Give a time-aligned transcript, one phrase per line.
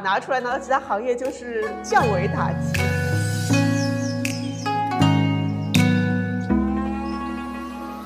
[0.00, 2.72] 拿出来，拿到其他行业就是降维打击。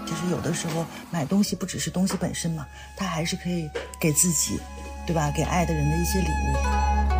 [0.06, 2.66] 其实有的时候买东西不只是东西本身嘛，
[2.96, 3.70] 它还是可以
[4.00, 4.60] 给自己，
[5.06, 5.32] 对吧？
[5.34, 7.15] 给爱的人的一些礼物。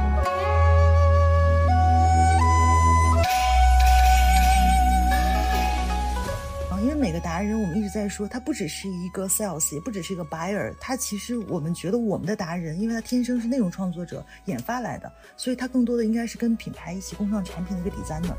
[6.97, 18.35] 每个达人，我们一直在说，他不只是一个 sales，也不只是一个 buyer，他其实我们觉得我们的达人，因为他天生是内容创作者研发来的，所以他更多的应该是跟品牌一起共创产品的一个 designer。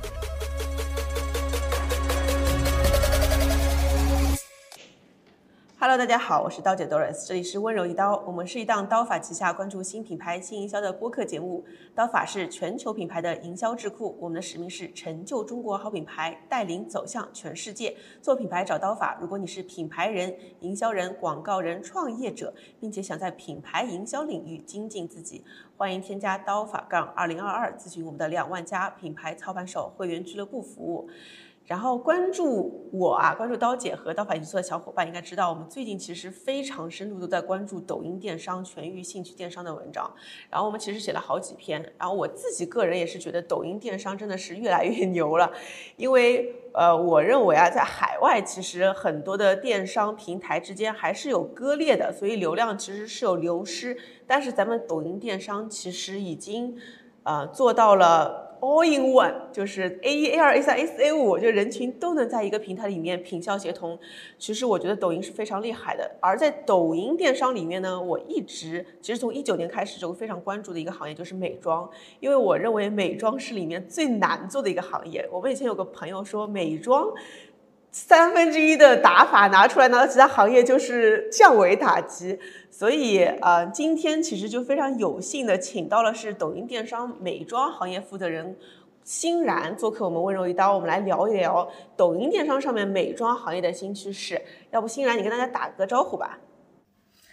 [5.80, 8.18] Hello，大家好，我是刀姐 Doris，这里是温柔一刀。
[8.26, 11.64] 我们是一档刀法旗下关注新品牌、新营销的播客节目。
[11.94, 17.96] 刀法是全球品牌的营销智库，我们的使命是成就中国好品牌，带领走向全世界。
[18.24, 19.20] 做品牌找刀法。
[19.22, 25.46] 如果你是品牌人、营销人、广告人、创业者，并且想在品牌营销领域精进自己，
[25.78, 31.08] 欢迎添加刀法杠二零二二，咨询我们的两万家品牌操盘手会员俱乐部服务。
[31.68, 40.10] 然后关注我啊，关注刀姐和刀法一起做的小伙伴应该知道，我们最近其实非常深度的在关注抖音电商、全域兴趣电商的文章。
[40.50, 41.82] 然后我们其实写了好几篇。
[41.98, 45.52] 然后我自己个人也是觉得抖音电商真的是越来越 牛了，
[45.98, 53.98] 因为呃，我认为啊，在海外其实很多的电商平台之间还是有割裂的，所以流量其实是有流失。
[54.26, 56.78] 但是咱们抖音电商其实已经
[57.24, 58.47] 呃做到了。
[58.60, 63.98] All in one 就是 A 一 A 二 A 三 A 四 A 五，就人群都能在一个平台里面品效协同。
[64.38, 66.10] 其实我觉得抖音是非常厉害的。
[66.20, 75.28] 而在抖音电商里面呢，我一直其实从一九年开始就非常关注的一个行业就是美妆，因为我认为美妆是里面最难做的一个行业。
[75.32, 77.08] 我们以前有个朋友说美妆。
[78.00, 82.40] 三分之一的打法拿出来，拿到其他行业就是降维打击。
[82.70, 88.56] 所以，呃，今天其实就非常有幸的请到了是抖音电商美妆行业负责人
[89.04, 91.68] 欣然做客我们温柔一刀，我们来聊一聊
[91.98, 94.40] 抖音电商上面美妆行业的新趋势。
[94.70, 96.38] 要不，欣然你跟大家打个招呼吧。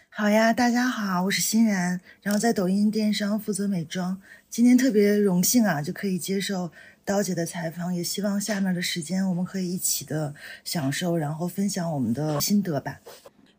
[0.09, 4.19] 好呀，大家好，我是欣然，然后在抖音电商负责美妆。
[4.49, 6.71] 今天特别荣幸啊，就可以接受。
[7.04, 10.34] 刀姐的采访，也希望下面的时间我们可以一起的
[10.65, 13.00] 享受，然后分享我们的心得吧。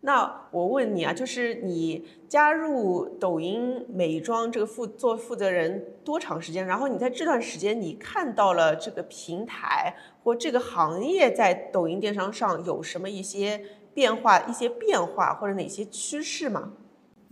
[0.01, 6.65] 那我问你啊，就是你加入抖音美妆这个负做负责人多长时间？
[6.65, 13.59] 然后你在这段时间，你看到了这个平台或这个行业在抖音电商上有什么一些
[13.95, 16.73] 变化、一些变化或者哪些趋势吗？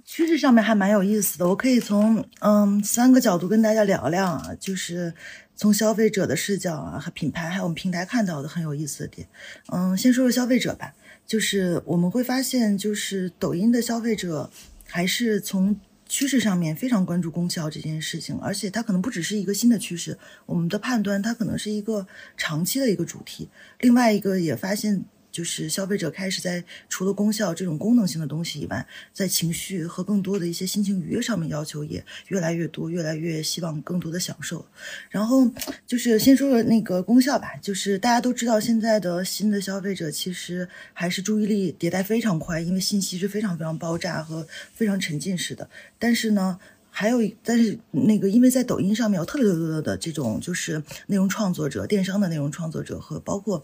[0.04, 5.14] 趋势上面还蛮有意思的，我可以从嗯三个角度跟大家聊聊啊，就是。
[5.56, 9.28] 从消费者的视角啊，和品牌还有我们平台看到的很有意思的点，
[9.72, 10.94] 嗯，先说说消费者吧，
[11.26, 14.50] 就是我们会发现，就是抖音的消费者
[14.88, 23.50] 还是从趋势上面非常关注功效这件事情，而且它可能不只是一个新的趋势，我们的判断它可能是一个长期的一个主题。
[23.80, 25.06] 另外一个也发现。
[25.34, 34.64] 就是消费者开始在除了功效这种功能性的东西以外，在情绪和更多的一些心情愉悦上面要求也越来越多，越来越希望更多的享受。
[35.10, 35.52] 然后
[35.88, 45.68] 就是先说说那个功效吧，就是大家都知道现在的新的消费者其实还是注意力迭代非常快，因为信息是非常非常爆炸和非常沉浸式的。
[45.98, 46.60] 但是呢，
[46.92, 53.64] 还有但是那个因为在抖音上面有特别多的这种就是内容创作者、电商的内容创作者和包括。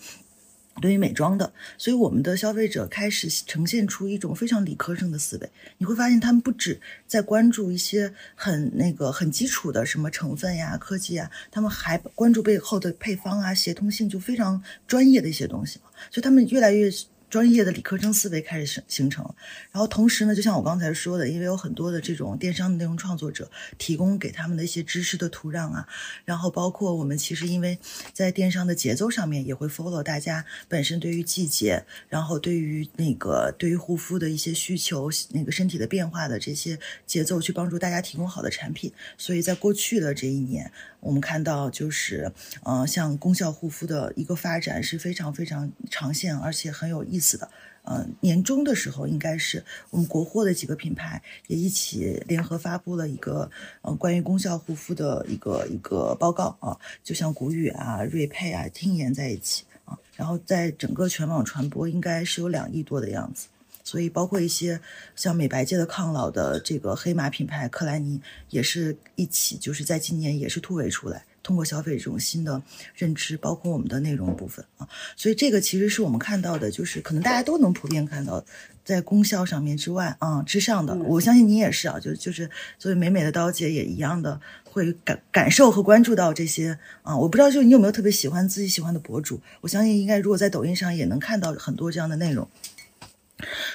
[0.79, 5.49] 对于美妆的，所以我们的消费者开始呈现出一种非常理科生的思维。
[5.77, 15.79] 你会发现，他们不止在关注一些很那个很基础的什么成分呀、科技啊，他们还关注背后的配方啊、协同性，就非常专业的一些东西。
[16.09, 16.91] 所以他们越来越。
[17.29, 19.35] 专业的理科生思维开始形形成，
[19.71, 25.87] 然后同时呢，就像我刚才说的，因为有很多的这种电商的内容创作者提供给他们的一些知识的土壤啊，
[26.25, 27.77] 然后包括我们其实因为
[28.13, 40.71] 在电商的节奏上面也会 follow 大家本身对于季节，然后对于那个对于护肤的一些需求，那个身体的变化的这些节奏去帮助大家提供好的产品，所以在过去的这一年。
[41.01, 42.29] 我们看到，就是，
[42.63, 47.49] 呃，像功效护肤的一个发展是非常非常长线，而且很有意思的。
[47.83, 53.49] 嗯，年终的时候，应该是我们国货的几个品牌也一起联合发布了一个，
[53.81, 63.47] 嗯，关于功效护肤的一个一个报告啊，就像谷雨啊、瑞佩啊、听妍在一起啊，然后在整个全网传播应该是有两亿多的样子。
[63.81, 64.79] 所以，包括一些
[65.15, 68.21] 像美白界的抗老的这个黑马品牌克莱尼，
[68.51, 71.25] 也是一起，就是在今年也是突围出来。
[71.41, 72.61] 通过消费这种新的
[72.95, 78.43] 认知，包括我们的内容部分啊，所以这个其实是我们看到的，就是可能大家都能普遍看到，
[78.83, 92.47] 在功效上面之外啊之上的，我相信你也是啊，就就是作为美美的刀姐也一样的会感感受和关注到这些啊，我不知道就你有没有特别喜欢自己喜欢的博主，我相信应该如果在抖音上也能看到很多这样的内容。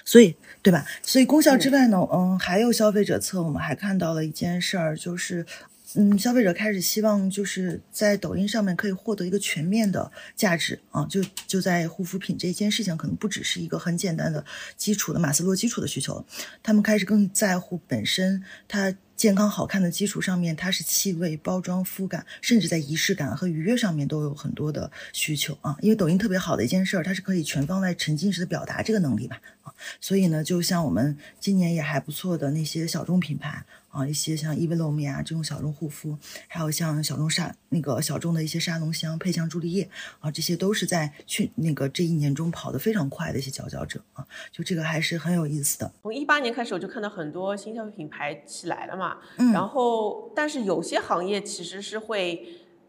[0.05, 0.85] 所以，对吧？
[1.03, 5.47] 所以功效之外呢，嗯，还有消费者侧，我们还看到了一件事儿，就是，
[5.97, 14.45] 嗯，消费者开始希望就是在抖音上面可以获得一个全面的价值啊，就就在护肤品这件事情，可能不只是一个很简单的
[14.77, 16.25] 基础的马斯洛基础的需求，
[16.63, 18.95] 他们开始更在乎本身它。
[19.17, 25.77] 健康好看的基础上面，它是气味、包装、肤感，甚至在仪式感和愉悦上面都有很多的需求啊。
[25.81, 29.73] 因为抖音特别好的一件事儿，它是可以全方位沉浸式的表达这个能力吧啊。
[30.01, 33.65] 所以呢，就像我们今年也还不错的那些小众品牌。
[33.95, 36.19] 啊，一些像伊维露米啊这种小众护肤，
[36.49, 39.89] 还有像小众沙那个小众的一些沙龙香、配香、助力液
[40.19, 45.93] 啊，这些都是在去那个这一年中跑得非常快的一些佼佼者啊，就这个还是很有意思的。
[46.03, 52.45] 从一八年开始，我就看到很多新消费品牌起来了嘛，嗯，然后但是有些行业其实是会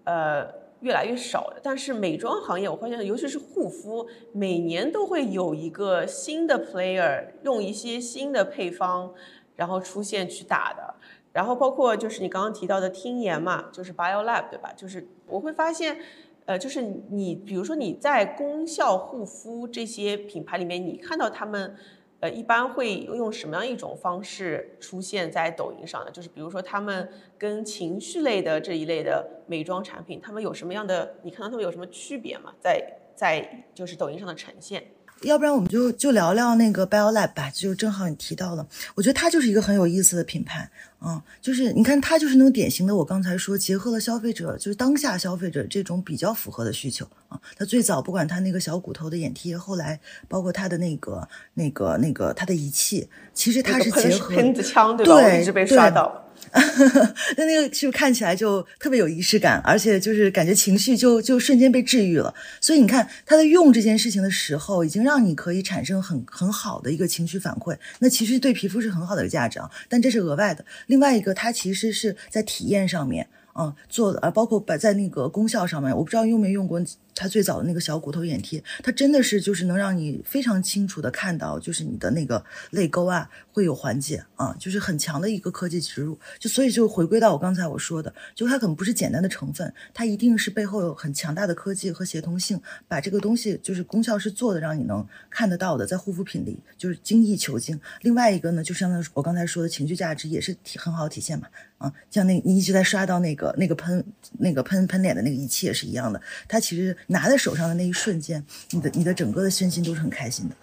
[0.06, 0.48] 呃
[0.82, 9.14] 越来越少的，但是美妆行业我发现，尤其是护肤，每年都会有一个新的 player 用一些新的配方。
[9.58, 10.95] 然后出现去打的，
[11.36, 14.72] 然后包括就是你刚刚提到的听言嘛，就是 BioLab 对吧？
[14.74, 16.00] 就是我会发现，
[16.46, 21.76] 呃，就是你比如说你在功效护肤这些品牌里面，你看到他们，
[22.22, 26.10] 呃，一般会用什么样一种方式出现在抖音上呢？
[26.10, 31.16] 就是比如说他们跟情绪类的这一类的美妆产品，他们有什么样的？
[31.22, 32.54] 你看到他们有什么区别吗？
[32.62, 32.82] 在
[33.14, 34.82] 在就是抖音上的呈现？
[35.22, 40.70] 要不然我们就就聊聊那个 BioLab 吧，就正好你提到了，我觉得它就是一个很有意思的品牌，
[41.02, 47.40] 嗯，就是你看它就是那种典型的，我刚才说结合了消费者，就是当下消费者这种比较符合的需求啊。
[47.58, 55.22] 它最早不管它那个小骨头的眼贴，后来包括它的那个那个那个它的仪器，其实它是结合喷子枪对吧？
[55.22, 56.25] 对，一直被刷到。
[57.38, 62.34] 那那个是不是看起来就特别有仪式感，而且就是感觉情绪就就瞬间被治愈了。
[62.62, 67.78] 所以你看，他在用这件事情的时候，已经让你可以产生很 很好的一个情绪反馈。
[68.00, 70.66] 那其实对皮肤是很好的一个价值啊，但这是额外的。
[70.88, 73.28] 另外一个，它其实是在体验上面。
[73.54, 76.78] 啊，做的啊，包括摆在那个功效上面，我不知道用没用过
[77.16, 86.20] 它最早的那个小骨头眼贴，它真的是就是能让你非常清楚的看到，就是你的那个泪沟啊会有缓解啊，就是很强的一个科技植入。
[86.38, 97.80] 就所以就回归到我刚才我说的，就它可能不是简单的成分，它一定是背后有很强大的科技和协同性，把这个东西就是功效是做的让你能看得到的，在护肤品里就是精益求精。
[98.02, 101.48] 另外一个呢，就相当于我刚才说的情绪价值也是体很好体现嘛。
[101.78, 104.04] 啊，像那你一直在刷到那个那个喷
[104.40, 110.56] 那个喷喷脸的那个仪器也是一样的，它其实拿在手上的那一瞬间，你的你的整个的身心都是很开心的，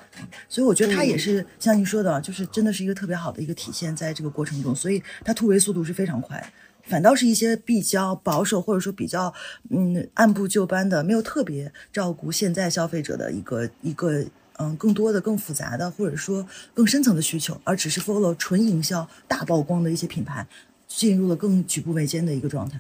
[0.48, 6.52] 所以我觉得它也是像您说的，就是真的是一个特别好的一个体现，在这个过程中，所以它突围速度是非常快，
[6.84, 9.32] 反倒是一些比较保守或者说比较
[9.70, 14.24] 嗯按部就班的，没有特别照顾现在消费者的一个一个
[14.58, 20.46] 嗯更多的更复杂的或者说更深层的需求，而只是 follow 纯营销大曝光的一些品牌。
[20.94, 22.78] 进入了更举步维艰的一个状态，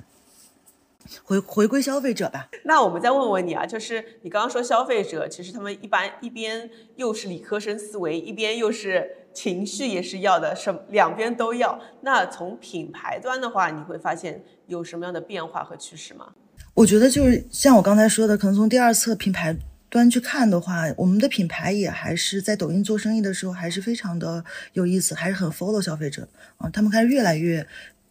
[1.22, 2.48] 回回归消费者吧。
[2.64, 11.80] 那我们再问问你啊，就是你刚刚说消费者，其实他们一般一边又是理科生思维，一边又是情绪也是要的，什两边都要。
[12.02, 16.32] 那从品牌端的话，你会发现有什么样的变化和趋势吗？
[16.74, 19.56] 我觉得就是像我刚才说的，可能从第二次品牌。
[19.92, 26.26] 端去看的话，我们的品牌也还是在抖音做生意的时候，还是非常的有意思，还是很 follow 消费者
[26.56, 26.70] 啊。
[26.70, 27.66] 他们开始越来越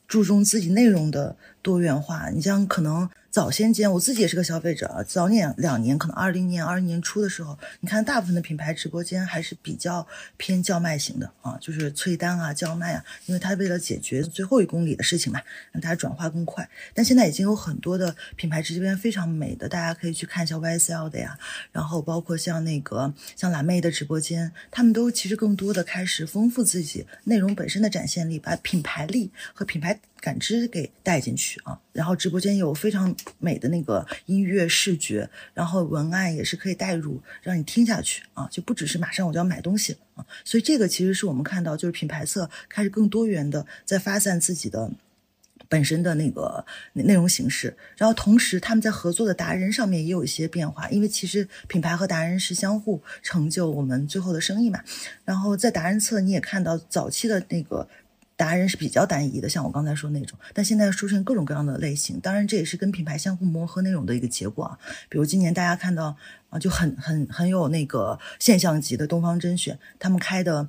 [0.07, 2.29] 注重自己内容的多元化。
[2.29, 3.09] 你像可能。
[3.31, 5.05] 早先间，我自己也是个消费者。
[5.07, 15.39] 早年两年，可能二零年、二一年初的时候，你看大部分的品牌直播间还是比较偏叫卖型的啊，就是催单啊、叫卖啊，因为它为了解决最后一公里的事情嘛，
[15.71, 16.69] 让大家转化更快。
[16.93, 21.39] 但现在已经有很多的品牌直播间非常美的，大家可以去看一下 YSL 的呀，
[21.71, 29.97] 然后包括像那个像蓝妹的直播间，他们都其实更多的开始丰富自己内容本身的展现力，把品牌力和品牌。
[30.21, 44.91] 感知给带进去啊，然后直播间有非常美的那个音乐视觉，然后文案也是可以带入，让你听下去啊，就不只是马上我就要买东西了啊，所以这个其实是我们看到就是品牌侧开始更多元的在发散自己的
[45.67, 46.63] 本身的那个
[46.93, 54.83] 内容形式，然后同时他们在合作的达人上面也有一些变化，因为其实品牌和达人是相互成就我们最后的生意嘛，
[55.25, 57.87] 然后在达人侧你也看到早期的那个。
[58.41, 60.37] 达人是比较单一的，像我刚才说那种。
[60.53, 64.77] 但现在出现各种各样的类型，当然这也是跟品牌相互磨合内容的一个结果啊。
[65.09, 66.15] 比如今年大家看到
[66.49, 70.67] 啊，就很很很有那个现象级的东方甄选，他们开的。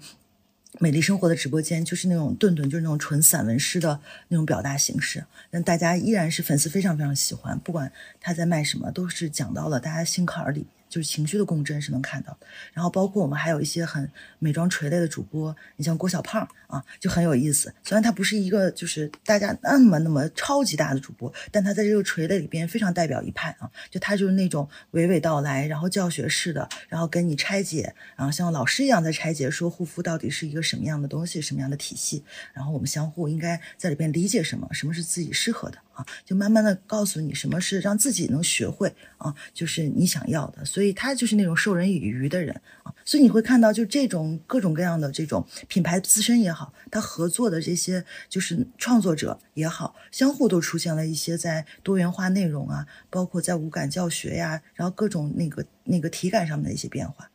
[0.79, 10.67] 美丽生活的直播间就是那种顿顿，就是那种纯散文诗的那种表达形式，但大家依然是粉丝非常非常喜欢，不管他在卖什么，都是讲到了大家心坎儿里。
[10.93, 12.39] 就是情绪的共振是能看到，
[12.75, 14.07] 然后包括我们还有一些很
[14.39, 17.73] 美妆垂类的主播，你像郭小胖啊，就很有意思。
[17.83, 23.71] 虽然他不是一个就是大家那么那么超级大的主播，但他在这个垂类里边非常代表一派啊。
[23.91, 32.23] 就他就是那种娓娓道来，然后教学式的，然后跟你拆解，然后像老师一样在拆解，说护肤到底是一个什么样的东西，什么样的体系，
[32.53, 35.79] 然后我们相互应该在里边理解什么，什么是自己适合的。
[35.95, 57.29] 啊，就慢慢的告诉你什么是让自己能学会啊，就是你想要的，所以他就是那种授人以渔的人啊，所以你会看到就这种各种各样的这种品牌自身也好，他合作的这些就是创作者也好，相互都出现了一些在多元化内容啊，包括在无感教学呀，然后各种那个那个体感上面的一些变化。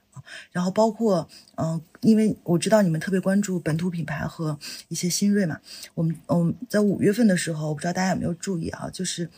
[0.51, 4.57] 然后包括，嗯，因为我知道你们特别关注本土品牌和
[4.87, 5.59] 一些新锐嘛，
[5.93, 9.29] 我们嗯，在五月份的时候，我不知道大家有没有注意啊，就是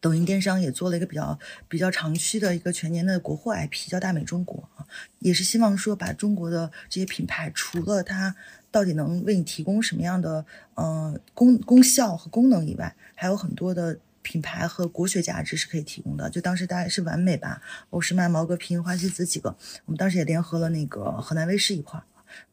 [0.00, 4.86] 抖音电商也做了一个比较比较长期的一个全年的国货 IP，叫大美中国啊，
[5.18, 8.34] 也是希望说把中国的这些品牌，除了它
[8.70, 13.98] 到底能为你提供什么样的嗯功功效和功能以外，还有很多的。
[14.22, 22.04] 品牌和国学价值是可以提供的，就当时大概是完美吧，欧诗漫、毛戈平、花西子几个，我们当时也联合了那个河南卫视一块儿，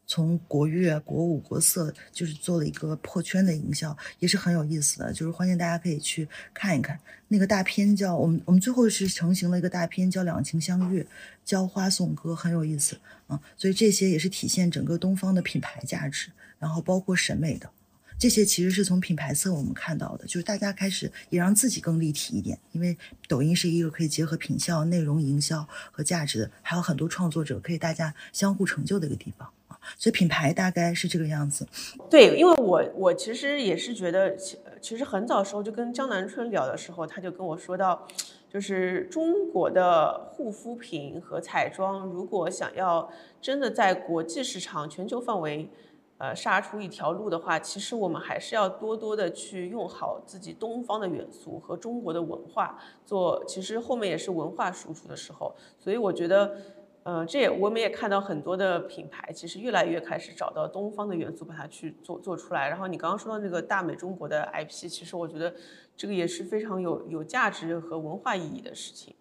[0.06, 6.98] 从国乐、国舞、国色，就是做了一个破圈的营销，也是很有意思的，就是欢迎大家可以去看一看。
[7.28, 11.02] 那个大片叫我们，我们最后是成型了一个大片叫《两情相悦》，
[11.44, 13.38] 浇花颂歌，很有意思啊。
[13.56, 17.70] 所以这些也是体现整个东方的品牌价值，然后包括审美的。
[18.18, 22.96] 这些其实是从品牌侧我们看到的，就是大家开始也让自己更立体一点，因为
[23.28, 29.48] 抖音是一个可以结合品效、内容营销和价值的，还有很多创作者可以大家相互成就的一个地方。
[29.96, 31.66] 所以品牌大概是这个样子。
[32.10, 38.06] 对，因为我我其实也是觉得，其其实很早时候就跟江南春聊的时候，他就跟我说到，
[38.52, 43.08] 就是中国的护肤品和彩妆，如果想要
[43.40, 45.70] 真的在国际市场、全球范围。
[46.18, 53.44] 呃，杀出一条路的话，其实我们还是要多多的去用好自己东方的元素和中国的文化做。
[53.46, 56.56] 其实后面也是文化输出的时候，所以我觉得，
[57.04, 62.68] 呃，这也我们也看到很多的品牌，其实越来越开始找到东方的元素，把它去做做出来。
[62.68, 65.54] 然后你刚刚说到那个大美中国的 IP，其实我觉得
[65.96, 69.14] 这个也是非常有有价值和文化意义的事情。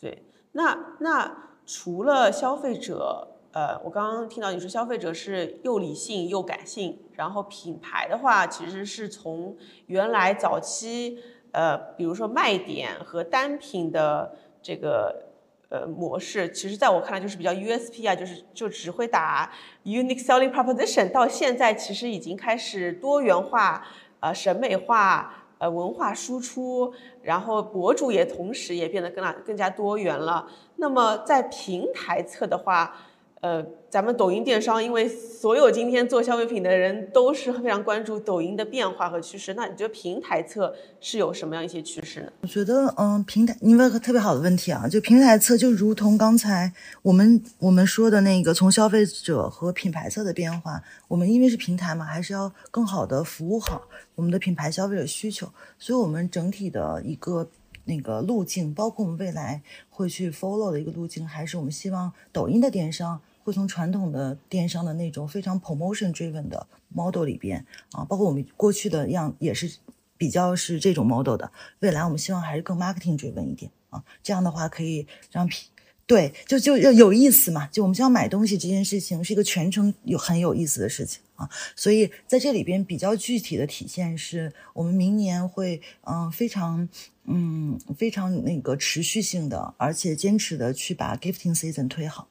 [0.00, 3.34] 对，那那除了消费者。
[3.52, 11.18] 呃，我刚刚听到你说消费者是又理性又感性，然后品牌的话，其实是从原来早期，
[11.52, 15.24] 呃，比如说卖点和单品的这个
[15.70, 19.50] 呃模式，其实在我看来就是比较 USP 啊，就是就只会打
[19.84, 23.82] unique selling proposition，到现在其实已经开始多元化、
[24.20, 30.48] 呃审美化、呃文化输出，然后博主也同时也变得更更加多元了。
[30.76, 32.94] 那么在平台侧的话，
[33.40, 39.54] 呃，咱们抖音电商，因为所有今天做消费品的人都是非常关注抖音的变化和趋势。
[39.54, 42.32] 那你觉得平台侧是有什么样一些趋势呢？
[42.40, 53.82] 我觉得，嗯，平台，你问个特别好的问题啊，就平台侧就如同刚才我们我们说的那个，从消费者和品牌侧的变化，我们因为是平台嘛，还是要更好的服务好
[54.16, 57.48] 我们的品牌消费者需求，所以我们整体的一个。
[57.84, 69.78] 那个路径，包括我们未来会去 follow 的一个路径，还是我们希望抖音的电商会从传统的电商的那种非常 promotion driven 的 model 里边啊，包括我们过去的样也是
[70.18, 71.50] 比较是这种 model 的，
[71.80, 75.66] 未来我们希望还是更 marketing driven 一点啊，这样的话可以让品。
[76.06, 86.88] 对，就就要有意思嘛，就我们想买东西这件事情是一个全程有很有意思的事情啊，所以在这里边比较具体的体现是我们明年会嗯非常
[87.24, 92.26] 嗯非常那个持续性的，而且坚持的去把 gifting season 推好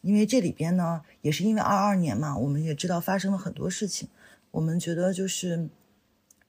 [0.00, 4.08] 因为这里边呢也是因为二二年嘛，我们也知道发生了很多事情，
[4.50, 5.68] 我们觉得就是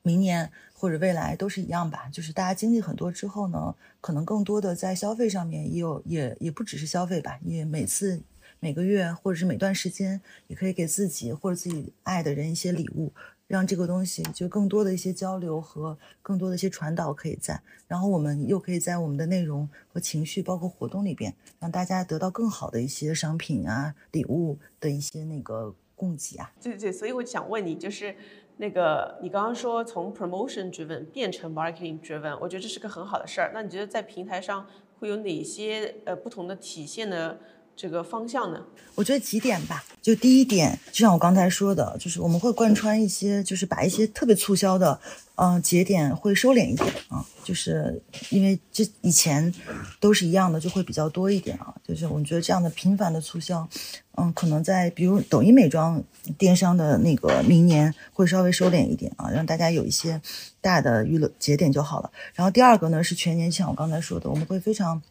[0.02, 0.52] 明年。
[0.76, 8.22] 或者未来都是一样吧，就是大家经历很多之后呢，可能更多的在消费上面也有，也也不只是消费吧，也每次
[8.60, 13.14] 每个月或者是每段时间，也可以给自己或者自己爱的人一些礼物，
[13.48, 26.52] 让这个东西就更多的一些交流和更多的一些传导可以在，然后我们又可以在我们的内容和情绪，包括活动里边，让大家得到更好的一些商品啊、礼物的一些那个供给啊。
[26.62, 28.16] 对对，所以我想问你，就是。
[28.58, 33.50] 那个你刚刚说从 promotion driven 变成 marketing driven，我觉得这是个很好的事儿。
[33.52, 34.68] 那你觉得在平台上
[35.00, 37.36] 会有哪些呃不同的体现呢
[37.76, 38.60] 这个方向呢？
[38.96, 39.84] 我觉得几点吧。
[40.02, 45.00] 就第一点，就像我刚才说的，就是我们会贯穿一些，就是把一些特别促销的，
[45.36, 47.26] 嗯，节点会收敛一点啊。
[47.44, 49.54] 就是因为这以前
[50.00, 51.74] 都是一样的，就会比较多一点啊。
[51.86, 53.68] 就是我们觉得这样的频繁的促销，
[54.18, 56.02] 嗯，可能在比如抖音美妆
[56.38, 60.22] 电商的那个明年会稍微收敛一点啊，让大家有一些
[60.62, 62.12] 大的娱乐节点就好了。
[62.36, 65.02] 然后第二个呢是全年，像我刚才说的，我们会非常。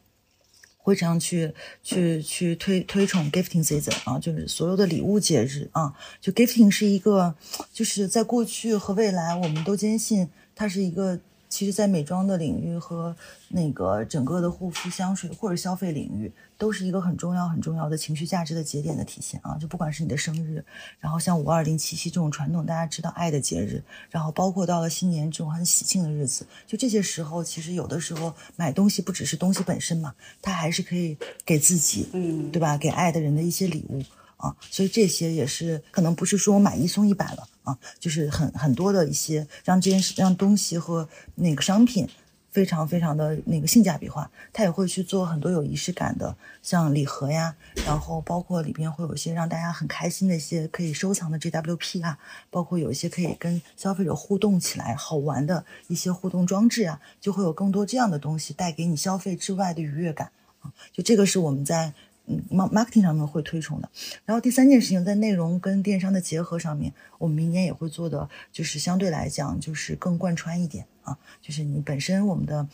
[0.83, 7.35] 会这样去去去推推崇 gifting season 啊，就是所有的礼物节日啊，就 gifting 是一个，
[7.73, 11.19] 就是在过去和未来，我们都坚信它是一个。
[11.53, 13.15] 其实，在美妆的领域和
[13.49, 19.59] 那个整个的护肤香水或者消费领域，都是一个很重要、很重要的情绪价值的节点的体现啊！
[19.61, 20.65] 就不管是你的生日，
[20.99, 32.79] 然后像五二零、七夕这种传统大家知道爱的节日，然后包括到了新年这种很喜庆的日子，就这些时候，其实有的时候买东西不只是东西本身嘛，它还是可以给自己，嗯，对吧？
[32.79, 34.03] 给爱的人的一些礼物
[34.43, 37.49] 啊，所以这些也是可能不是说买一送一百了。
[37.63, 42.09] 啊，就是很很多的一些让这件事让东西和那个商品
[42.51, 47.55] 非常非常的那个性价比化，他也会去做很多有仪式感的，像礼盒呀，
[47.87, 52.19] 然后包括里边会有一些让大家很开心的一些可以收藏的 GWP 啊，
[52.51, 60.33] 包括有一些可以跟消费者互动起来好玩的一些互动装置啊，就会有更多这样的东西带给你消费之外的愉悦感
[60.63, 61.95] 啊，就这个是我们在。
[62.27, 63.89] 嗯，marketing 上面会推崇的。
[64.25, 71.19] 然后第三件事情，在内容跟电商的结合上面，我们明年也会做的，就是相对来讲，就是更贯穿一点啊。
[71.41, 72.67] 就是你本身我们的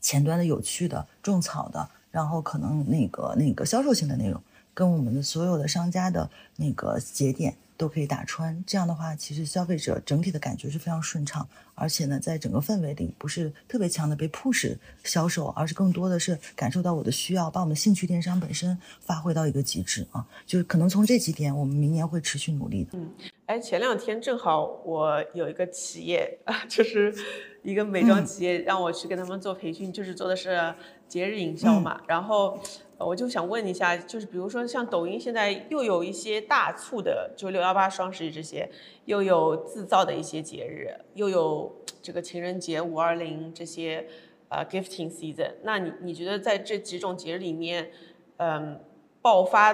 [0.00, 4.42] 前端的有趣的、种草的，然后可能那个那个销售性的内容，
[4.74, 7.56] 跟我们的所有的商家的那个节点。
[7.76, 22.90] 都可以打穿，这样的话，其实消费者整体的感觉是非常顺畅，而且呢，在整个氛围里不是特别强的被 push 销售，而是更多的是感受到我的需要，把我们兴趣电商本身发挥到一个极致啊，就是可能从这几点，我们明年会持续努力的。
[22.92, 23.10] 嗯，
[23.46, 27.12] 哎，前两天正好我有一个企业啊， 就是
[27.62, 30.74] 一个美妆企业，让我去跟他们做培训，就是做的是
[31.08, 32.58] 节日营销嘛，然后。
[33.04, 38.70] 我就想问一下，就是比如说像抖音现在又有一些大促的，就六幺八、双十一这些，
[39.04, 44.06] 又有自造的一些节日，又有这个情人节、五二零这些，
[44.48, 45.52] 呃，gifting season。
[45.62, 47.90] 那你你觉得在这几种节日里面，
[48.38, 48.80] 嗯，
[49.20, 49.72] 爆发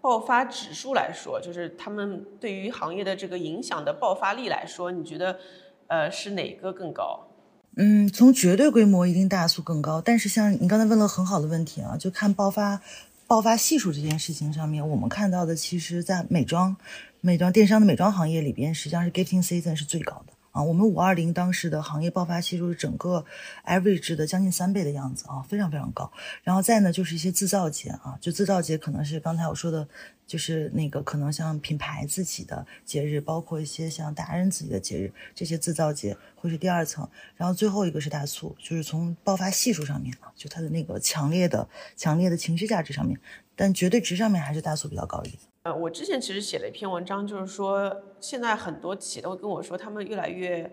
[0.00, 5.38] 爆发指数来说，就是他们对于行业的这个影响的爆发力来说，你觉得，
[5.86, 7.28] 呃，是哪个更高？
[7.76, 12.80] 嗯，从绝对规模一定大速更高，但是像你刚才问了很好的问题啊，就看爆发
[13.26, 16.76] 爆发系数这件事情上面，我们看到的其实，在美妆
[17.22, 20.34] 美妆电商的美妆行业里边，实际上是 gifting season 是最高的。
[20.52, 23.24] 啊，我们五二零当时的行业爆发系数是整个
[23.66, 26.12] average 的将近三倍的样子啊，非常非常高。
[26.42, 29.88] 然后再呢，就是一些制造节啊，就制造节可能是刚才我说的，
[30.26, 37.08] 就是那个可能像品牌自己的节日，包括一些像达人自己的节日，这些制造节会是第二层。
[37.34, 43.18] 然后最后一个是大促，就是从爆发系数上面啊，就它的那个强烈的、强烈的情绪价值上面，
[43.56, 45.38] 但绝对值上面还是大促比较高一点。
[45.62, 50.68] 呃，我之前其实写了一篇文章，就是说现在很多企业都会跟我说，他们越来越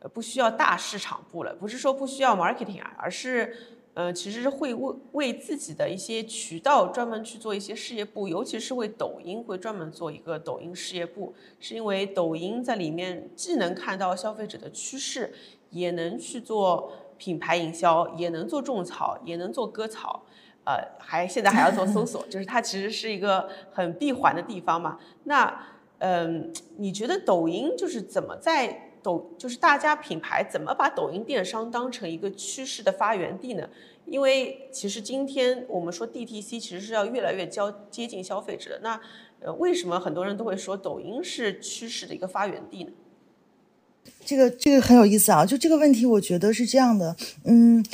[0.00, 3.56] 呃不需要大市场部了，不是说不需要 marketing 啊，而是
[3.94, 15.32] 呃其实是会为为自己的一些渠道专门去做一些事业部，尤其是为抖音会专门做一个抖音事业部，是因为抖音在里面既能看到消费者的趋势，
[15.70, 20.24] 也能去做品牌营销，也能做种草，也能做割草。
[20.64, 24.98] 呃，还现在还要做搜索，就是它其实是一个很闭环的地方嘛。
[25.24, 25.66] 那，
[25.98, 33.68] 嗯，你觉得抖音就是怎么在抖，就是大家品牌怎么把抖音电商当成一个趋势的发源地呢？
[34.06, 38.80] 因为其实今天我们说 DTC 其实是要越来越交接近消费者的。
[38.82, 39.00] 那，
[39.40, 42.92] 呃，为什么很多人都会说抖音是趋势的一个发源地呢？
[44.24, 47.84] 这个这个很有意思啊，就这个问题，我觉得是这样的，嗯。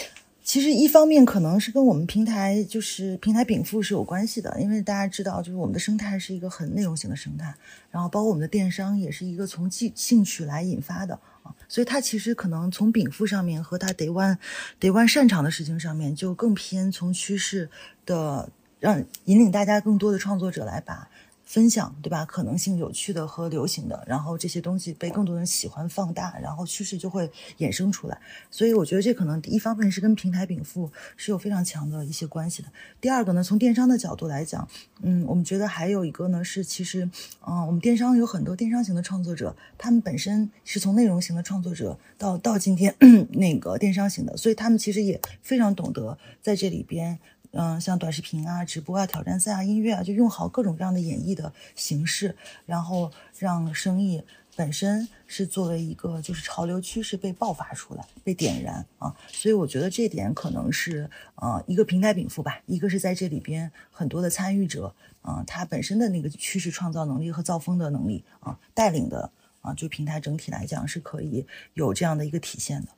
[0.49, 7.55] 其实一方面可能是跟我们平台就是平台禀赋是有关系的，因为大家知道，就是我们的生态是一个很内容型的生态，
[7.91, 14.39] 然后包括我们的电商也是一个从兴兴趣来引发的啊，所以它其实可能从禀赋上面和它 day one
[14.81, 17.69] day one 擅长的事情上面就更偏从趋势
[18.07, 18.49] 的
[18.81, 21.11] 让引领大家更多的创作者来把。
[21.49, 22.27] 分享，对吧？
[22.27, 28.21] 可能性有趣的和流行的，然后这些东西被更多人喜欢放大，然后趋势就会衍生出来。
[28.51, 32.69] 所以我觉得这可能一方面是跟平台禀赋是有非常强的一些关系的。
[33.01, 34.69] 第二个呢，从电商的角度来讲，
[35.01, 37.09] 嗯，我们觉得还有一个呢是，其实，
[37.47, 42.95] 嗯，我们电商有很多电商型的创作者，他们本身是从内容型的创作者到到今天
[43.33, 47.19] 那个电商型的，所以他们其实也非常懂得在这里边。
[47.53, 54.23] 嗯，像短视频啊、直播啊、挑战赛啊、音乐啊，就用好各种各样的演绎的形式，然后让生意
[54.55, 59.17] 本身是作为一个就是潮流趋势被爆发出来、被点燃啊。
[59.29, 69.31] 所以我觉得这点可能是呃一个平台禀赋吧，一个是在这里边很多的参与者啊，他本身的那个趋势创造能力和造风的能力啊，带领的
[69.63, 72.89] 啊，就平台整体来讲是可以有这样的一个体现的。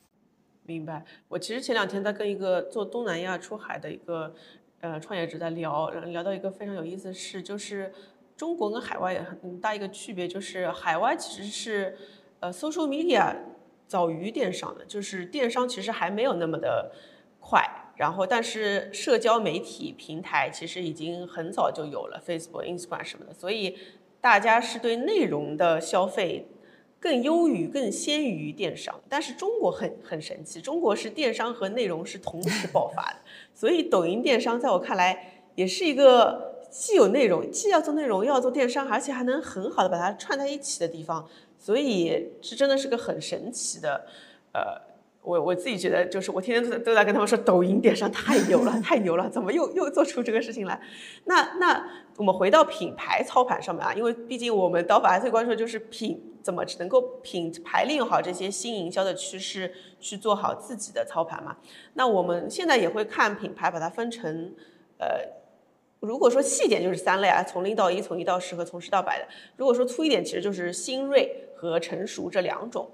[0.71, 4.33] 明白，我其实前两天在跟一个做东南亚出海的一个
[4.81, 7.93] 呃创业者在聊，聊到一个非常有意思的事，就是
[8.37, 11.99] 中国跟海外很大一个区别，就是海外其实是
[12.39, 13.35] 呃 social media
[13.89, 16.93] 早于电商的，就是电商其实还没有那么的
[17.41, 17.63] 快，
[17.97, 23.77] 然后但是社交媒体平台其实已经很早就有了 Facebook、Instagram 什么的，所以
[24.21, 26.47] 大家是对内容的消费。
[27.01, 33.17] 更优于、更先于电商，但是中国很很神奇，中国是电商和内容是同时爆发的，
[33.55, 41.27] 所以抖音电商在我看来也是一个既有内容，既要做内容，又要做电商，而且还能很好的把它串在一起的地方，
[41.59, 44.07] 所以这真的是个很神奇的，
[44.53, 44.90] 呃。
[45.23, 50.81] 我我自己觉得，就是我天天都在都在跟他们说，抖音电商太牛了， 太牛了，怎么又又做出这个事情来？
[51.25, 51.85] 那那
[52.17, 61.57] 我们回到品牌操盘上面啊，因为毕竟我们刀法最关注的就是品怎么能够品牌利用好这些新营销的趋势，去做好自己的操盘嘛。
[61.95, 64.55] 那我们现在也会看品牌，把它分成
[64.99, 65.21] 呃，
[66.01, 69.27] 如果说细点就是三类啊，从零到一，从一到十和从十到百的。
[69.57, 72.91] 如果说粗一点，其实就是新锐和成熟这两种。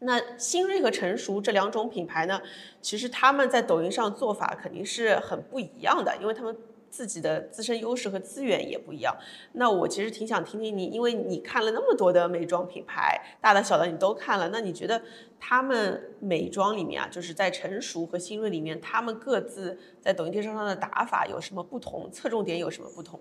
[0.00, 2.40] 那新锐和成熟这两种品牌呢，
[2.82, 6.54] 其实他们在抖音上做法肯定是很不一样的，因为他们
[6.90, 9.16] 自己的自身优势和资源也不一样。
[9.52, 15.00] 那我其实挺想听听你，因为你看了那么多的美妆品牌，大的小的你都看了，那你觉得
[15.40, 23.18] 他们美妆里面啊，就是在成熟和新锐里面，他们各自在抖音电商上的打法有什么不同，侧重点有什么不同？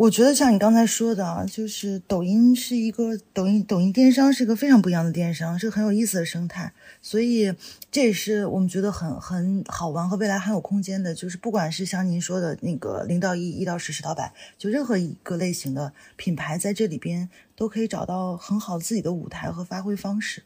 [0.00, 7.54] 我觉得像你刚才说的啊，就是抖音是一个抖音抖音电商是一个非常不一样的电商，是很有意思的生态，所以
[7.90, 11.14] 这也是我们觉得很很好玩和未来很有空间的。
[11.14, 20.44] 就是不管是像您说的那个零到一、一到十、十到百，就任何一个类型的品牌在这里边都可以找到很好自己的舞台和发挥方式。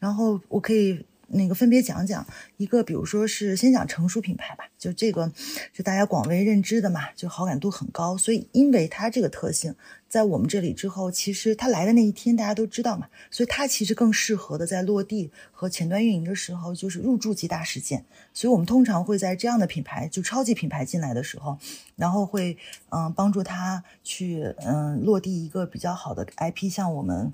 [0.00, 1.06] 然后我可以。
[1.28, 5.30] 那个分别讲讲一个，比如说是先讲成熟品牌吧，就这个
[5.72, 9.74] 就大家广为认知的嘛，就好感度很高，所以因为它这个特性，
[10.08, 21.58] 在我们这里之后，其实它来的那一天大家都知道嘛，所以它其实更适合的在落地和前端运营的时候，就是入驻级大事件，所以我们通常会在这样的品牌，就超级品牌进来的时候，
[21.96, 22.56] 然后会
[22.88, 27.30] 嗯帮助他去嗯落地一个比较好的 IP，像我们。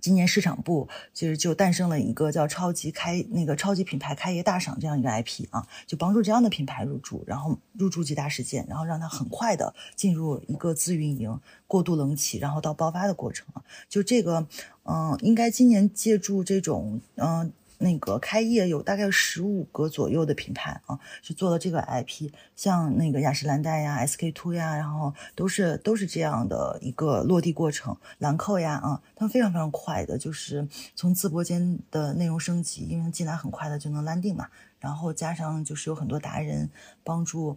[0.00, 13.62] 今年市场部其实就诞生了一个叫“超级开”那个超级品牌开业大赏这样一个 IP 啊，就帮助这样的品牌入驻，然后入驻几大事件，然后让它很快的进入一个自运营、过渡冷起，然后到爆发的过程啊。
[13.88, 14.46] 就这个，
[14.84, 17.52] 嗯，应该今年借助这种，嗯。
[17.78, 27.96] 那个开业有大概十五个左右的品牌啊，是做了这个 IP，像那个雅诗兰黛呀、SK two 呀，然后都是都是这样的一个落地过程。
[28.18, 34.48] 兰蔻呀啊，他们非常非常快的，就是从自播间的内容升级，因为进来很快的就能 landing 嘛，
[34.80, 36.68] 然后加上就是有很多达人
[37.04, 37.56] 帮助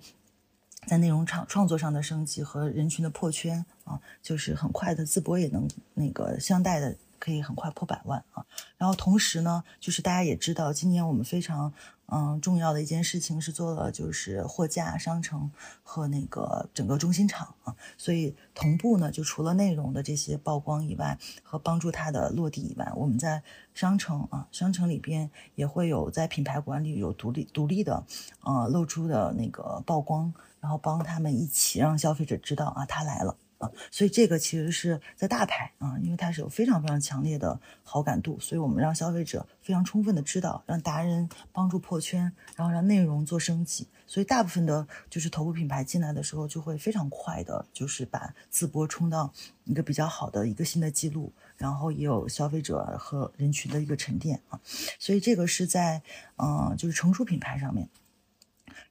[0.85, 6.95] 在内容创创作上的升级和人群的破圈啊，就是很快的自播也能那个相带的。
[7.21, 8.43] 可以很快破百万啊！
[8.79, 11.71] 然后同时呢，就是大家也知道，今年我们非常
[12.07, 15.51] 嗯重要的一件事情是做了就是货架商城
[15.83, 23.43] 和那个整个中心场啊，所以同步呢，就除了内容的这些曝光以外，和帮助它的落地以外，我们在
[23.75, 28.03] 商城啊商城里边也会有在品牌管理有独立独立的
[28.41, 33.37] 呃露出的那个曝光，然后帮他们一起让消费者知道啊他来了。
[33.91, 43.87] 所以这个其实是在大牌啊，因为它是有非常非常强烈的好感度，所以我们让消费者非常充分的知道，让达人帮助破圈，然后让内容做升级。
[44.07, 49.31] 所以大部分的就是头部品牌进来的时候，就会非常快的，就是把自播冲到
[49.63, 54.59] 一个比较好的一个新的记录，然后也有消费者和人群的一个沉淀啊。
[54.99, 56.01] 所以这个是在
[56.37, 57.87] 嗯，就是成熟品牌上面。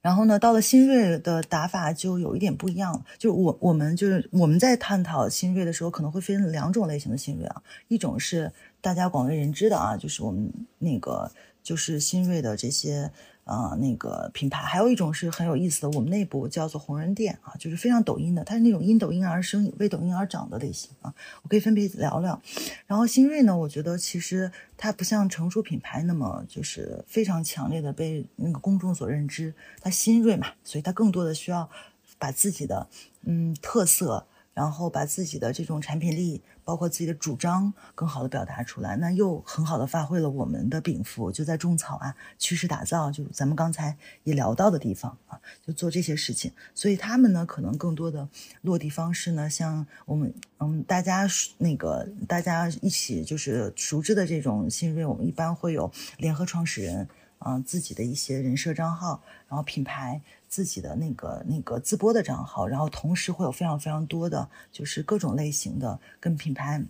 [0.01, 3.05] 然后呢，到了新锐的打法就有一点不一样了。
[3.17, 11.31] 就是我我们就是我们在探讨新锐的时候，可能会分两种类型的新锐啊，一种是大家广为人知的啊，就是我们那个
[11.63, 13.11] 就是新锐的这些。
[13.51, 21.13] 啊，那个品牌还有一种是很有意思的，我们内部叫做红人店啊，就是非常抖音的，它是那种因抖音而生、为抖音而长的类型啊。
[21.43, 22.41] 我可以分别聊聊。
[22.87, 31.69] 然后新锐呢，我觉得其实它不像成熟品牌那么就是非常强烈的被那个公众所认知，它新锐嘛，所以它更多的需要
[32.17, 32.87] 把自己的
[33.23, 34.25] 嗯特色。
[34.53, 46.51] 然后把自己的这种产品力，包括自己的主张，更好的表达出来，那又很好的发挥了我们的禀赋，就在种草啊、趋势打造，就咱们刚才也聊到的地方啊，就做这些事情。
[46.73, 48.27] 所以他们呢，可能更多的
[48.61, 57.07] 落地方式呢，像我们嗯，大家那个大家一起就是熟知的这种新锐，我们一般会有联合创始人
[57.39, 60.21] 啊，自己的一些人设账号，然后品牌。
[60.51, 66.83] 自己的那个那个自播的账号，然后同时会有非常非常多的，就是各种类型的跟品牌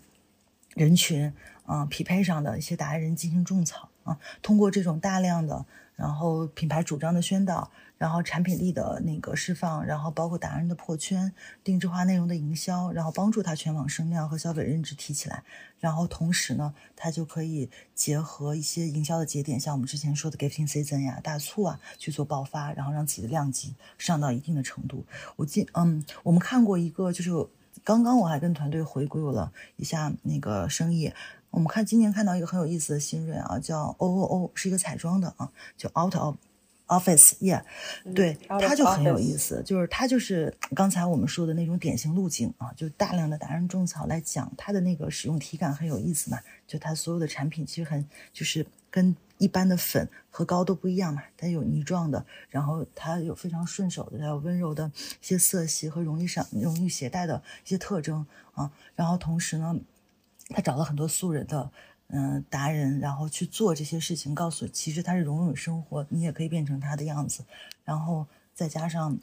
[0.74, 1.32] 人群
[1.68, 5.66] 啊匹配上的一些达人进行种草啊，通过这种大量的。
[5.96, 7.70] 然后品牌主张的宣导，
[8.02, 11.32] 然后产品力的那个释放，然后包括达人的破圈、
[11.64, 15.44] 定制化内容的营销，然后帮助他全网声量和消费认知提起来。
[15.80, 25.06] 然后同时呢，他就可以结合一些营销的节点，像我们之前说的 gifting season 呀、大促啊去做爆发，然后让自己的量级上到一定的程度。
[25.36, 27.30] 我记，嗯，我们看过一个，就是
[27.84, 31.14] 刚刚我还跟团队回顾了一下那个生意。
[31.52, 36.38] 我们看今年看到一个很有意思的新锐啊，叫 O O O，是一个彩妆的啊，叫 Out of
[36.92, 37.64] Office，Yeah，
[38.14, 59.80] 对，他就很有意思，就是他就是刚才我们说的那种典型路径啊，就大量的达人种草来讲他的那个使用体感很有意思嘛，就他所有的产品其实很就是跟一般的粉和膏都不一样嘛，它有泥状的，然后它有非常顺手的，它有温柔的一些色系和容易上容易携带的一些特征啊，然后同时呢。
[60.54, 61.72] 他找了很多素人的，
[62.14, 67.46] 嗯，达人，然后去做这些事情，告诉其实他是融入生活，你也可以变成他的样子，
[67.86, 69.18] 然后再加上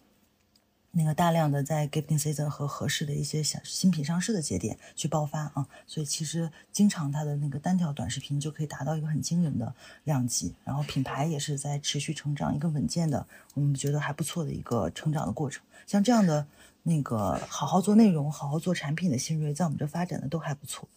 [0.93, 9.75] 那个大量的在 gifting season 和合适的一些小新品上市的节点去爆发啊，所以其实经常他的那个单条短视频就可以达到一个很惊人的
[10.05, 15.63] 量级，然后品牌也是在持续成长，一个稳健的，我们觉得还不错的一个成长的过程。
[15.87, 16.47] 像这样的
[16.85, 20.89] 那个好好做内容、好好做产品的新锐，在我们这发展的都还不错。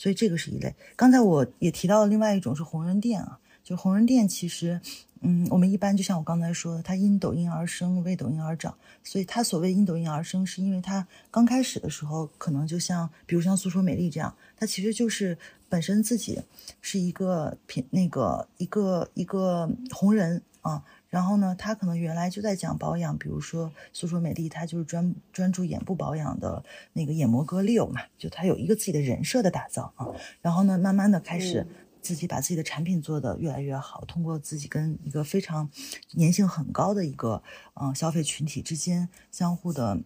[0.00, 0.74] 所以这个是一类。
[0.96, 4.80] 刚才我也提到了另外一种是红人店啊，就红人店其实，
[5.20, 8.74] 嗯，我们一般就像我刚才说的，它因抖音而生，为抖音而长。
[9.04, 15.36] 所以它所谓因抖音而生，是因为它刚开始的时候，可能就像比如像诉说美丽这样，它其实就是
[15.68, 16.40] 本身自己
[16.80, 20.82] 是一个品那个一个一个红人啊。
[21.10, 30.06] 然后呢，他可能原来就在讲保养，比如说诉说美丽，他就是专专注眼部保养的那个眼膜哥 Leo 嘛，就他有一个自己的人设的打造啊。
[30.40, 31.66] 然后呢，慢慢的开始
[32.00, 35.68] 自己把自己的产品做得越来越好，通过自己跟一个非常
[36.16, 37.42] 粘性很高的一个
[37.74, 40.00] 嗯消费群体之间相互的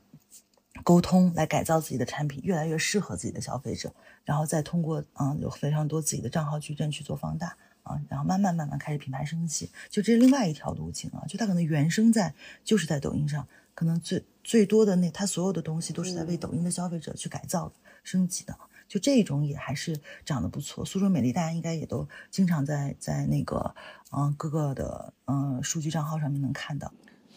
[0.82, 7.56] 沟通，来改造自己的产品，越来越适合自己的消费者，然后再通过嗯有非常多自己的账号矩阵去做放大。
[7.84, 11.22] 啊，然后慢慢慢慢开始品牌升级，就这是另外一条路径啊。
[11.28, 12.34] 就它可能原生在
[12.64, 17.70] 就是在抖音上，可能最最多的那它所有的东西都是在为抖音的消费者去改造
[18.02, 18.56] 升级的。
[18.88, 20.82] 就这种也还是长得不错。
[20.82, 23.74] 苏州美丽大家应该也都经常在在那个
[24.12, 26.90] 嗯各个的嗯数据账号上面能看到。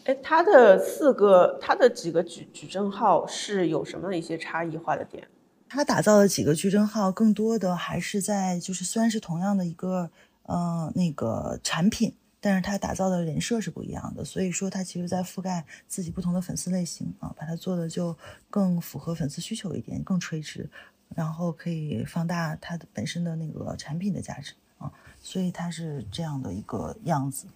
[0.08, 5.28] 哎，他的四个他的几个矩矩阵号是有什么一些差异化的点？
[5.70, 10.10] 他打造的几个矩阵号，更多的还是在就是虽然是同样的一个。
[10.50, 18.18] 呃，那个产品，但是他打造的人设是不一样的，所以说他其实在覆盖自己不同的粉丝类型啊，把它做的就
[18.50, 20.70] 更符合粉丝需求一点，更垂直，
[21.14, 24.90] 然后可以放大它的本身的那个产品的价值啊，
[25.20, 27.48] 所以它是这样的一个样子。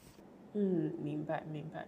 [0.54, 1.88] 嗯，明白明白。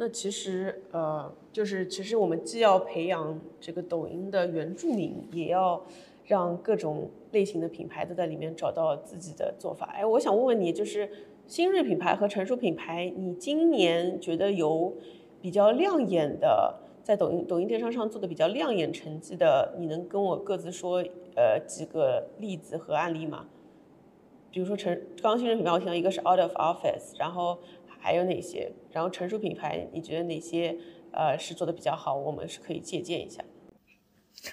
[0.00, 5.84] 那其实呃，就是其实我们既要培养这个抖音的原住民，也要。
[6.26, 9.86] 让各种类型的品牌都在里面找到自己的做法。
[9.86, 11.10] 哎，我想问问你，就是
[11.48, 14.94] 新锐品牌和成熟品牌，你今年觉得有
[15.42, 23.46] 比较亮眼的，在抖音抖音电商上做的比较亮眼成绩的，你能跟我各自说呃几个例子和案例吗？
[24.52, 27.58] 比如说成刚新锐品牌，我听到一个是 Out of Office，然后
[28.00, 28.72] 还有哪些？
[28.90, 30.76] 然后成熟品牌，你觉得哪些
[31.12, 32.16] 呃是做的比较好？
[32.16, 33.44] 我们是可以借鉴一下。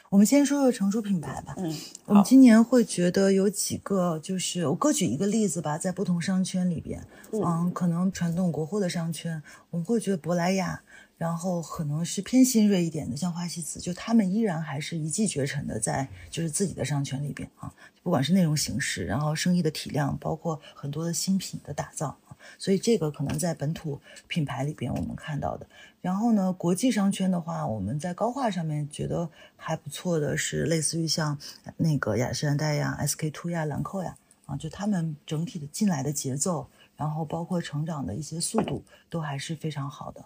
[0.10, 1.56] 我们先说说成熟品牌吧。
[1.58, 1.74] 嗯，
[2.08, 10.84] 我们今年会觉得有几个，就是我各举一个例子吧，在不同商圈里边，嗯，可能传统国货的商圈，我们会觉得珀莱雅，
[11.18, 22.27] 然后可能是偏新锐一点的，像花西子，就他们依然还是一骑绝尘的在就是自己的商圈里边啊，不管是内容形式，然后生意的体量，包括很多的新品的打造啊，
[22.58, 25.68] 所以这个可能在本土品牌里边我们看到的。
[26.02, 31.38] 然后呢，国际商圈的话，我们在高画上面觉得还不错的是，类似于像
[31.78, 40.24] 那个雅诗兰黛呀、SK two 呀、兰蔻呀，啊，就他们整体的进来的节奏，然后包括成长的一些速度，都还是非常好的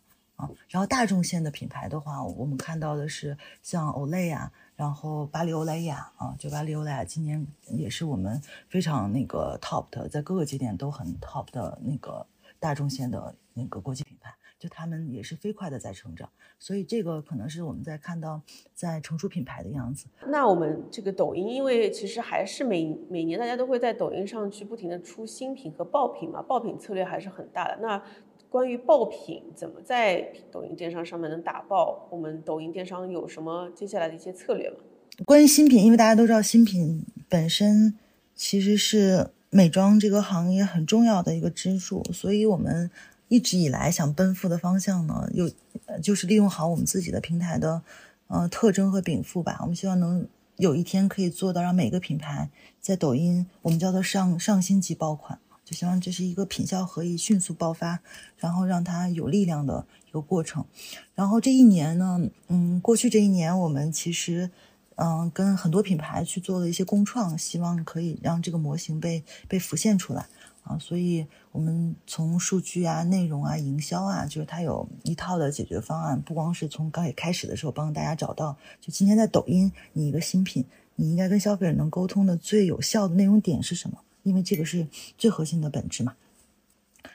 [0.69, 12.25] 然后大众线的品牌的话，我们看到的是像欧莱雅，然后巴黎欧莱雅啊，就巴黎欧莱雅今年也是我们非常那个 top 的，在各个节点都很 top 的那个
[12.59, 14.33] 大众线的那个国际品牌。
[14.59, 18.39] 就他们也是飞快的在成长，所以这个可能是我们在看到
[18.75, 20.05] 在成熟品牌的样子。
[20.27, 27.79] 那我们这个抖音，因为其实还是每每年大家都会在抖音上去不停的出新品和爆品嘛，爆品策略还是很大的。
[27.81, 27.99] 那
[28.51, 34.75] 关于爆品怎么在抖音电商上面能打爆，我们抖音电商有什么接下来的一些策略吗？
[35.25, 37.97] 关于新品，因为大家都知道新品本身
[38.35, 42.91] 其实是美妆这个行业很重要的一个支柱，所以我们。
[43.31, 45.49] 一直以来想奔赴的方向呢，有
[46.03, 47.81] 就是利用好我们自己的平台的
[48.27, 49.57] 呃特征和禀赋吧。
[49.61, 52.49] 我们希望能有一天可以做到让每个品牌
[52.81, 55.39] 在抖音，我们叫做上上星级爆款，
[55.71, 58.01] 就希望这是一个品效合一、迅速爆发，
[58.35, 60.65] 然后让它有力量的一个过程。
[61.15, 64.51] 然后这一年呢，嗯，过去这一年我们其实
[64.95, 70.27] 嗯跟很多品牌去做了一些共创，希望可以让这个模型被被浮现出来。
[70.63, 76.21] 啊，所以我们从数据啊、内容啊、营销啊，就是它有一套的解决方案。
[76.21, 80.65] 不光是从刚开始的时候帮大家找到，就今天在抖音，你一个新品，
[80.97, 83.97] 你应该跟消费者能沟通的最有效的内容点是什么？
[84.23, 86.15] 因为这个是最核心的本质嘛。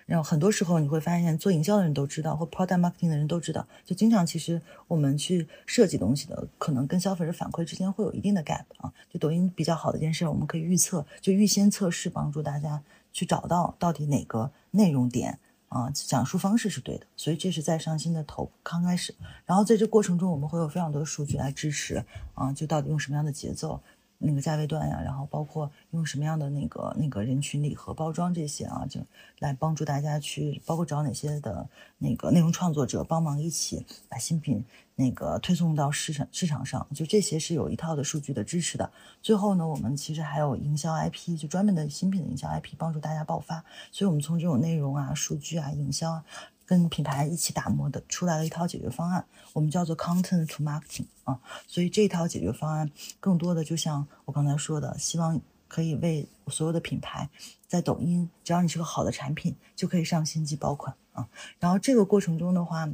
[0.04, 8.92] 然后很多时候你会发现，做营销的人都知道，或 product marketing 的人都知道，就经常其实我们去设计东西的，可能跟消费者反馈之间会有一定的 gap 啊。
[9.10, 12.82] 就抖音比较好的一件事，我们可以预测，就预先测试，帮助大家。
[13.12, 15.38] 去找到到底哪个内容点
[15.70, 19.14] 啊，讲述方式是对的，所以这是在上新的头刚开始，
[19.46, 23.80] 然后在这过程中，我们会有非常多的数据来支持啊，就到底用什么样的节奏。
[24.18, 29.00] 那个价位段呀，然后包括用什么样的那个那个人群礼盒包装这些啊，就
[29.38, 38.90] 来帮助大家去，包括找哪些的那个内容创作者帮忙一起把新品那个推送到市场市场上，就这些是有一套的数据的支持的。
[39.20, 43.64] 最后呢，我们其实还有营销 IP，就专门的新品的营销 IP 帮助大家爆发。
[43.92, 46.24] 所以我们从这种内容啊、数据啊、营销啊。
[46.66, 57.30] 跟品牌一起打磨的出来了一套解决方案，我们叫做 content to marketing 啊，所以这套解决方案更多的就像我刚才说的，希望可以为所有的品牌
[57.68, 61.28] 在抖音，只要你是个好的产品，就可以上星级爆款啊。
[61.60, 62.88] 然后这个过程中的话，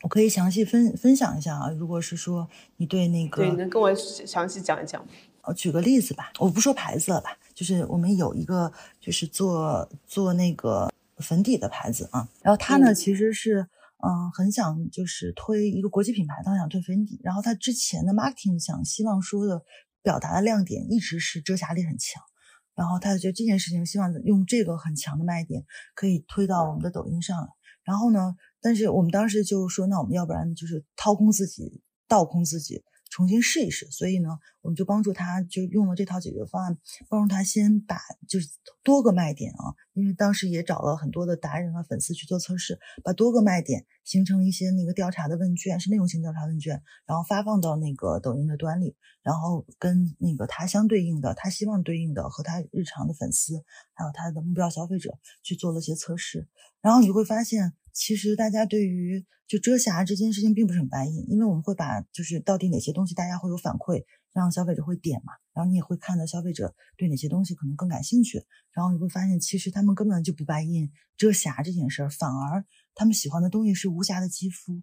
[0.00, 1.68] 我可以详细分分享一下啊。
[1.68, 5.08] 如果是说你对那个，对，能跟我详细讲一讲吗？
[5.42, 10.90] 我，举个例子吧，我不说牌子了吧，就是我们有一个就是做做那个。
[11.18, 13.60] 粉底的牌子啊，然后他呢其实是
[14.04, 19.62] 嗯很想就是推一个国际品牌，他想推粉底，然后他之前的 marketing 想希望说的
[20.02, 22.22] 表达的亮点一直是遮瑕力很强，
[22.74, 27.40] 然后他就觉得这件事情希望用这个很强的卖点可以推到我们的抖音上。
[27.40, 27.48] 来，
[27.82, 32.84] 然后呢，但是我们当时就说那我们要不然就是掏空自己，倒空自己。
[33.10, 34.28] 重新试一试，所以呢，
[34.60, 36.76] 我们就帮助他，就用了这套解决方案，
[37.08, 38.48] 帮助他先把就是
[38.82, 53.64] 多个卖点啊，因为当时也找了很多的达人和粉丝去做测试，把多个卖点形成一些那个调查的问卷，是内容型调查问卷，然后发放到那个抖音的端里，然后跟那个他相对应的，他希望对应的和他日常的粉丝，
[53.94, 56.48] 还有他的目标消费者去做了些测试，
[56.82, 57.74] 然后你会发现。
[57.96, 64.04] 其实大家对于就遮瑕这件事情并不是很白印，因为我们会把就是到底哪些东西大家会有反馈，
[64.34, 74.82] 让消费者会点嘛，然后你也会看到消费者对哪些东西可能更感兴趣，然后你会发现其实他们根本就不白印遮瑕这件事儿，反而他们喜欢的东西是无瑕的肌肤，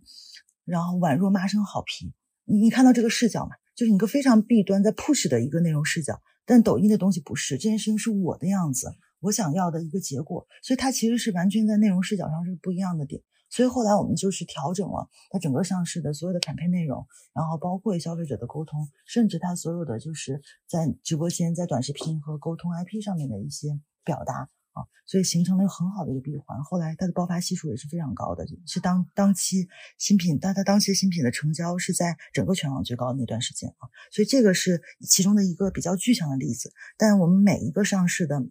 [0.66, 2.12] 然后宛若妈生好皮。
[2.46, 8.88] 你你看到这个视角嘛，就是一个非常弊端在 push 的一个内容视角，但抖音的东西不是这件事情是我的样子。
[9.24, 13.24] 我想要的一个结果，所以它其实是完全在内容视角上是不一样的点。
[13.50, 26.64] 所以后来我们就是调整了它整个上市的所有的产品内容，然后包括消费者的沟通，甚至它所有的就是在直播间、在短视频和沟通 IP 上面的一些表达啊，所以形成了一个很好的一个闭环。
[26.64, 29.68] 后来它的爆发系数也是非常高的，是当当期
[30.00, 36.74] 新品，但它当期新品的成交是在整个全网最高的那段时间啊，所以这个是其中的一个比较具象的例子。
[36.98, 38.44] 但我们每一个上市的。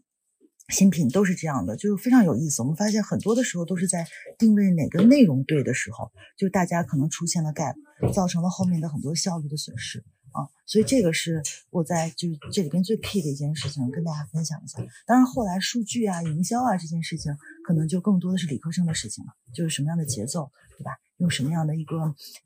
[0.68, 2.62] 新品都是这样的，就是非常有意思。
[2.62, 4.06] 我们发现很多的时候都是在
[4.38, 7.74] 定位哪个内容对的时候，就大家可能出现了 gap，
[8.12, 10.48] 造成了后面的很多效率的损失啊。
[10.64, 14.78] 所以这个是我在就是这里边最 key 的一件事情，跟大家分享一下。
[15.04, 17.32] 当然后来数据啊、营销啊这件事情，
[17.66, 20.92] 可能就更多的是理科生的事情了，就是什么样的节奏，对吧？
[21.22, 21.96] 用什么样的一个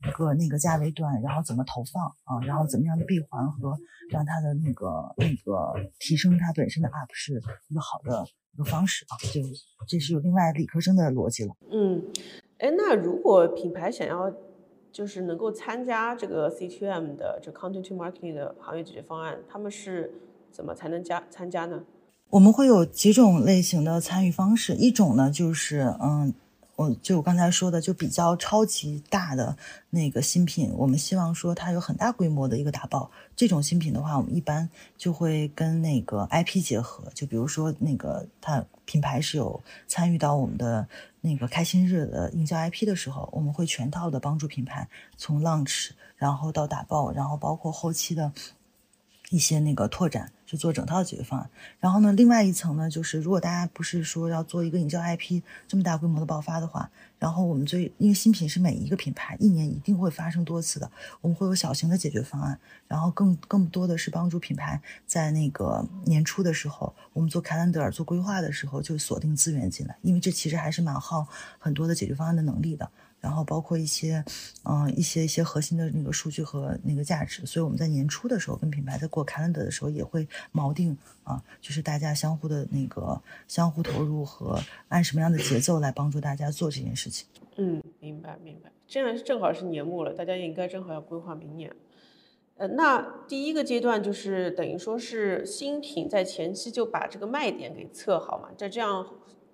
[0.06, 3.74] 一个那个价位段，然后怎么投放啊，然后怎么样的闭环和
[4.10, 9.40] 让它的那个那个提升它本身的 up 是一个好的一个方式啊，就
[9.88, 11.54] 这是有另外理科生的逻辑了。
[11.72, 12.04] 嗯，
[12.58, 14.30] 哎，那如果品牌想要
[14.92, 20.12] 就是能够参加这个 CTM 的这 Content to Marketing 的行业解决方案，他们是
[20.52, 21.82] 怎么才能加参加呢？
[22.28, 26.34] 我们会有几种类型的参与方式，一种呢就是嗯。
[26.76, 29.56] 我就我刚才说的，就比较超级大的
[29.88, 33.10] 那个新品，我们希望说它有很大规模的一个打爆。
[33.34, 34.68] 这种新品的话，我们一般
[34.98, 39.58] 就会跟那个 IP 结合，就比如说那个它品牌是有
[39.88, 40.86] 参与到我们的
[41.22, 48.30] 那个开心日的营销 IP 的时候，我们会全套的帮助品牌从 launch，然后到打爆，然后包括后期的
[49.30, 50.30] 一些那个拓展。
[50.46, 56.88] 就做整套解决方案，然后呢，另外一层呢，就是如果大家不是说要做一个营销 IP 这么大规模的爆发的话，
[57.18, 60.88] 然后我们最因为新品是每一个品牌一年一定会发生多次的，
[61.20, 71.26] 我们会有小型的解决方案，然后更更多的是帮助品牌在那个年初的时候，我们做 calendar 做规划的时候就锁定资源进来，因为这其实还是蛮耗
[71.58, 72.88] 很多的解决方案的能力的。
[73.26, 74.24] 然后包括一些，
[74.62, 84.60] 嗯，一些一些核心的那个数据和那个价值，所以我们在年初的时候跟品牌在过 calendar 的时候也会锚定啊，就是大家相互的那个相互投入和
[84.90, 87.26] 按什么样的节奏来帮助大家做这件事情。
[87.56, 88.70] 嗯，明白明白。
[88.86, 91.68] 这样正好是年末了，大家也应该正好要规划明年。
[92.58, 99.04] 呃，那第一个阶段就是等于说是新品在前期就把这个卖点给测好嘛，这这样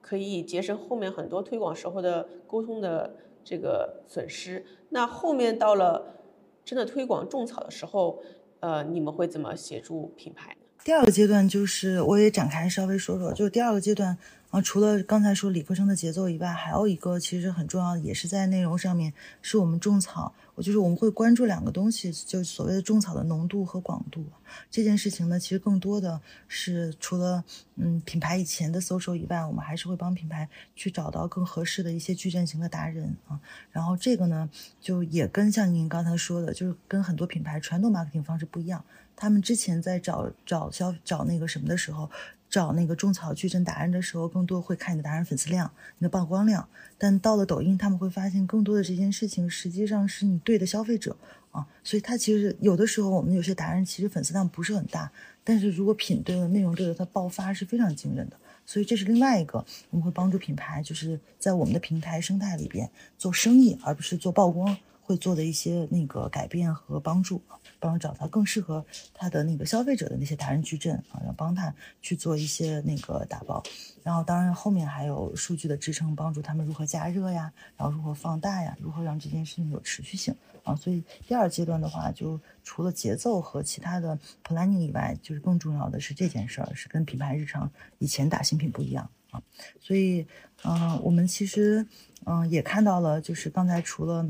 [0.03, 3.17] 可以节省后面很多推广时候的沟通的。
[3.45, 6.17] 这个损失，那后面到了
[6.65, 8.23] 真的推广种草的时候，
[8.61, 10.57] 呃，你们会怎么协助品牌？
[10.85, 14.19] 第二个阶段就是我也展开稍微说说，就是第二个阶段
[14.51, 20.35] 啊，除了刚才说理科生的节奏以外，还有一个其实很重要的，也是在内容上面，是我们种草。
[20.55, 24.25] 我就是我们会关注两个东西，就所谓的种草的浓度和广度。
[24.71, 27.43] 这件事情呢，其实更多的是除了
[27.77, 33.41] 嗯品牌以前的搜索以外，我们还是会帮品牌去找到更合适的一些矩阵型的达人啊。
[33.71, 38.85] 然后这个呢，就也跟像您刚才说的，就是跟很多品牌传统 marketing 方式不一样。
[39.23, 42.11] 他们之前在找找消找那个什么的时候。
[42.53, 46.69] 找那个种草矩阵达人的时候，更多会看你的达人粉丝量、你的曝光量。
[46.99, 51.17] 但到了抖音，他们会发现更多的这件事情实际上是你对的消费者
[51.51, 51.67] 啊。
[51.83, 55.11] 所以，他其实有的时候，我们有些达人其实粉丝量不是很大，
[55.43, 58.37] 但是如果品对了、内容对了，它爆发是非常惊人的。
[58.67, 67.43] 所以，这是另外一个我们会帮助品牌，就是在我们的平台生态里边做生意，而不是做曝光，会做的一些那个改变和帮助。
[67.79, 73.61] 帮找到更适合他的那个消费者的那些达人矩阵啊，要帮他去做一些那个打包，
[74.05, 80.33] 然后当然后面还有数据的支撑，帮助他们如何加热呀，然后如何放大呀，如何让这件事情有持续性
[80.63, 80.77] 啊。
[80.77, 89.43] 所以第二阶段的话，就除了节奏和其他的 planning 以外，就是更重要的是这件事儿是跟品牌日常以前打新品不一样啊。
[89.81, 90.25] 所以
[90.63, 91.85] 嗯，我们其实
[92.27, 94.25] 嗯也看到了，就是刚才除了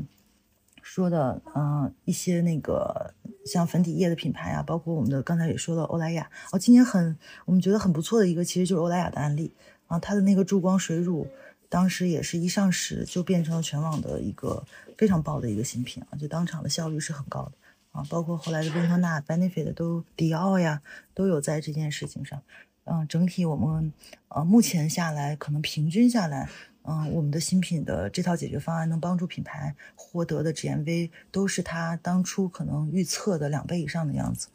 [0.93, 3.13] 说的嗯一些那个。
[3.45, 9.51] 像粉底液的品牌啊，包括我们的刚才也说了欧莱雅哦，今年很我们觉得很不错的一个，其实就是欧莱雅的案例
[9.87, 11.27] 啊，它的那个助光水乳，
[11.67, 14.65] 当时也是一上市就变成了全网的一个
[14.97, 17.51] 非常爆的一个新品啊，就当场的效率是很高的
[17.91, 20.81] 啊，包括后来的薇诺娜、Benefit 都迪奥呀
[21.13, 22.41] 都有在这件事情上，
[22.85, 23.91] 嗯，整体我们
[24.29, 26.49] 呃目前下来可能平均下来。
[26.85, 34.49] 嗯，我们的新品的这套解决方案能帮助品牌获得的 GMV 都是他当初可能预测的两倍以上的样子。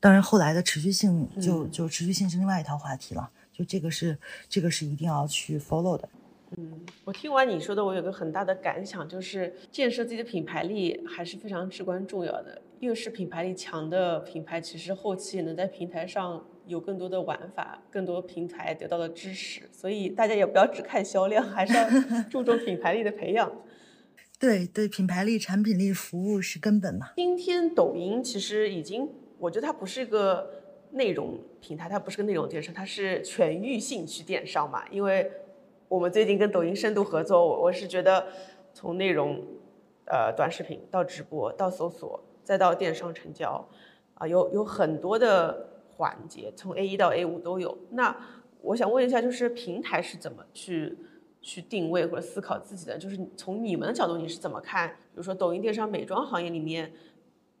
[0.00, 3.30] 当然，后来的持续性就就持续性是另外一套话题了。
[3.52, 4.18] 就这个是
[4.48, 6.08] 这个是一定要去 follow 的。
[6.56, 12.60] 嗯，我听完你说的，我有个很大的感想，就是建设自己的品牌力还是非常至关重要的。
[12.80, 16.44] 越是品牌力强的品牌，其实后期也能在平台上。
[16.66, 21.88] 有更多的玩法，更多平台得到的支持，所以大家也不要只看销量，还是要
[22.28, 23.50] 注重品牌力的培养。
[24.38, 27.12] 对对，品牌力、产品力、服务是根本嘛。
[27.16, 29.08] 今天抖音其实已经，
[29.38, 30.50] 我觉得它不是一个
[30.90, 34.84] 内容平台，它不是个内容电商，它是全域性去电商嘛。
[34.90, 35.30] 因为
[35.88, 38.26] 我们最近跟抖音深度合作，我我是觉得
[38.74, 39.42] 从内容，
[40.04, 43.66] 呃，短视频到直播到搜索再到电商成交，
[44.14, 47.76] 啊，有有很多的环节，从 A 一到 A 五都有。
[47.90, 48.14] 那
[48.60, 50.98] 我想问一下，就是平台是怎么去
[51.40, 52.98] 去定位或者思考自己的？
[52.98, 54.88] 就是从你们的角度，你是怎么看？
[54.88, 56.92] 比如说抖音电商美妆行业里面，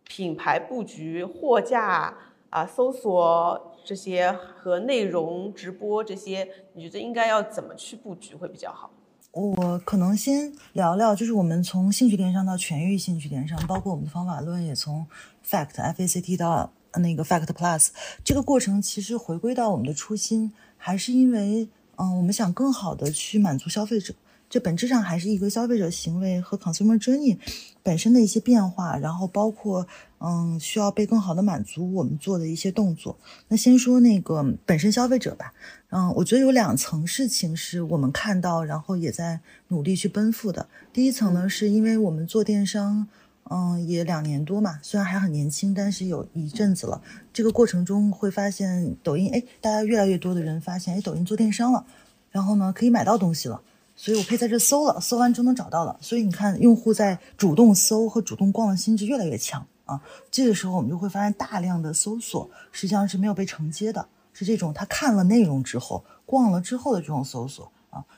[0.04, 2.16] 品牌布局、货架
[2.50, 8.90] 啊、搜索这些和内容直播这些，你觉得应该要怎么去布局会比较好？
[9.32, 15.06] 我可能先聊聊，就是我们从兴趣电商到全域兴趣电商，包括我们的方法论也从
[15.44, 17.88] Fact F A C T 到那个 Fact Plus，
[18.24, 20.52] 这个过程其实回归到我们的初心。
[20.78, 24.14] 还是因为，嗯，我们想更好的去满足消费者，
[24.48, 27.36] 这本质上还是一个消费者行为和 consumer journey
[27.82, 29.84] 本身的一些变化，然后包括，
[30.20, 33.18] 嗯，需要被更好的满足我们做的一些动作。
[33.48, 35.52] 那先说那个本身消费者吧，
[35.90, 40.68] 嗯，我觉得有两层事情是我们看到，然后也在努力去奔赴的。
[40.92, 42.98] 第一层呢，是因为我们做电商。
[42.98, 43.08] 嗯，
[43.48, 47.00] 嗯也两年多嘛，虽然还很年轻，但是有一阵子了。
[47.32, 51.86] 这个过程中会发现，抖音，哎，大家越来越多的人发现，哎，抖音做电商了，
[52.30, 53.62] 然后呢，可以买到东西了，
[53.94, 55.96] 所以我可以在这搜了，搜完就能找到了。
[56.00, 60.00] 所以你看，用户在主动搜和主动逛的心智越来越强啊。
[60.30, 67.70] 这个时候我们就会发现，大量的搜索实际上是没有被承接的，是这种他看了内容之后，逛了之后的这种搜索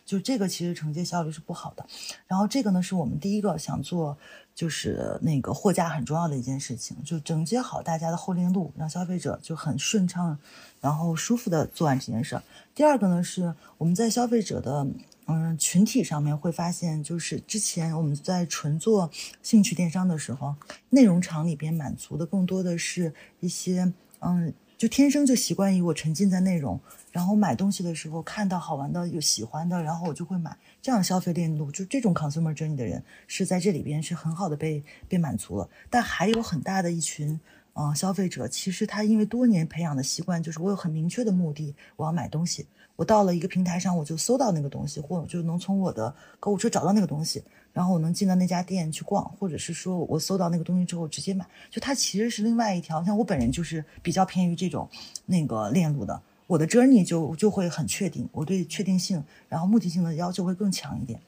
[0.05, 1.85] 就这个其实承接效率是不好的。
[2.27, 4.17] 然后这个呢，是我们第一个想做。
[4.59, 10.37] 就是那个货架很重要的一件事情，就整接好大家的后链路，让消费者就很顺畅，
[10.81, 12.43] 然后舒服的做完这件事儿。
[12.75, 14.85] 第二个呢，是我们在消费者的
[15.27, 19.09] 嗯群体上面会发现，就是之前我们在纯做
[19.45, 20.57] 兴趣电商的时候，
[20.91, 24.53] 内容场里边满足的更多的是一些嗯。
[24.77, 26.79] 就天生就习惯于我沉浸在内容，
[27.19, 30.57] 然后买东西的时候看到好玩的有喜欢的，然后我就会买。
[30.81, 35.69] 这样消费链路就这种 consumer journey 的人是在这里边是很好的被被满足了。
[35.91, 37.41] 但还有很大的一群
[37.73, 42.65] 啊消费者，其实他因为多年培养的习惯，就是我有很明确的目的，我要买东西。
[42.95, 47.43] 我到了一个平台上，我就搜到那个东西，或就能从我的购物车找到那个东西，
[47.73, 51.45] 然后我能进到那家店去逛，或者是说我搜到那个东西之后直接买。
[51.69, 54.89] 就它其实是另外一条，像我本人就是比较偏于这种
[55.27, 61.21] 那个链路的，我的 journey 就就会很确定，我对确定性，然后目的性的要求会更强一点。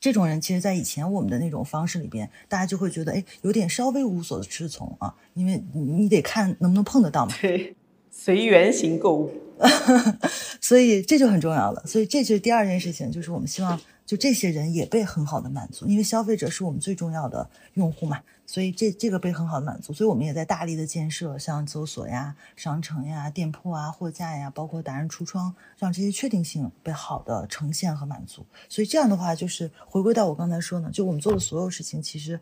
[0.00, 7.34] 这种人其实，在以前我们的那种方式里边，大家就会觉得，哎，有点稍微无所适从啊，因为你你得看能不能碰得到嘛。
[7.40, 7.76] 对，
[8.10, 9.30] 随缘型购物。
[10.60, 11.82] 所以这就很重要了。
[11.86, 18.20] 所以这就是第二件事情，就是我们希望就这些人也被很好的满足，因为消费者是我们最重要的用户嘛。
[18.46, 28.46] 所以这这个被很好的满足，所以我们也在大力的建设，像搜索呀、商城呀、店铺啊、货架呀，包括达人橱窗，让这些确定性被好的呈现和满足。
[28.68, 32.40] 所以这样的话，就是回归到我刚才说呢，就我们做的所有事情，其实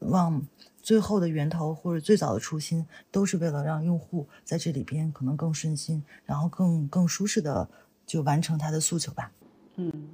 [0.00, 0.46] 往。
[0.86, 7.68] 最后的源头或者最早的初心，都是为了让用户在这里边可能更顺心，然后更更舒适的
[8.06, 9.32] 就完成他的诉求吧。
[9.74, 10.08] 嗯，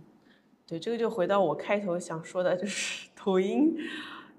[0.66, 3.76] 对，这个就回到我开头想说的，就是 抖音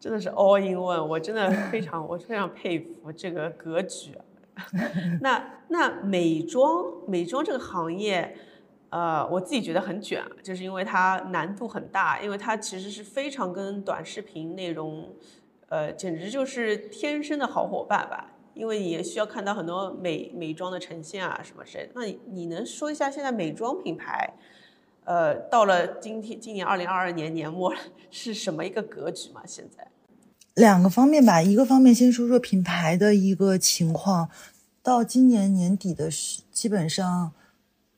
[0.03, 4.11] 真的是 all in one，我真的非常我非常佩服这个格局。
[5.21, 8.35] 那那美妆美妆这个行业，
[8.89, 15.09] 呃，我自己觉得很卷，就是因为它难度很大，因为它其实是非常跟短视频内容。
[15.69, 18.29] 呃，简直就是天生的好伙伴吧！
[18.53, 21.93] 因为你也需要看到很多美美妆的呈现啊，什么之类的。
[21.95, 24.33] 那你你能说一下现在美妆品牌，
[25.05, 27.73] 呃，到了今天今年二零二二年年末
[28.11, 29.41] 是什么一个格局吗？
[29.45, 29.87] 现在
[30.55, 34.29] 两个方面吧，一个方面先说说品牌的一个情况，
[34.81, 37.31] 到今年年底的是基本上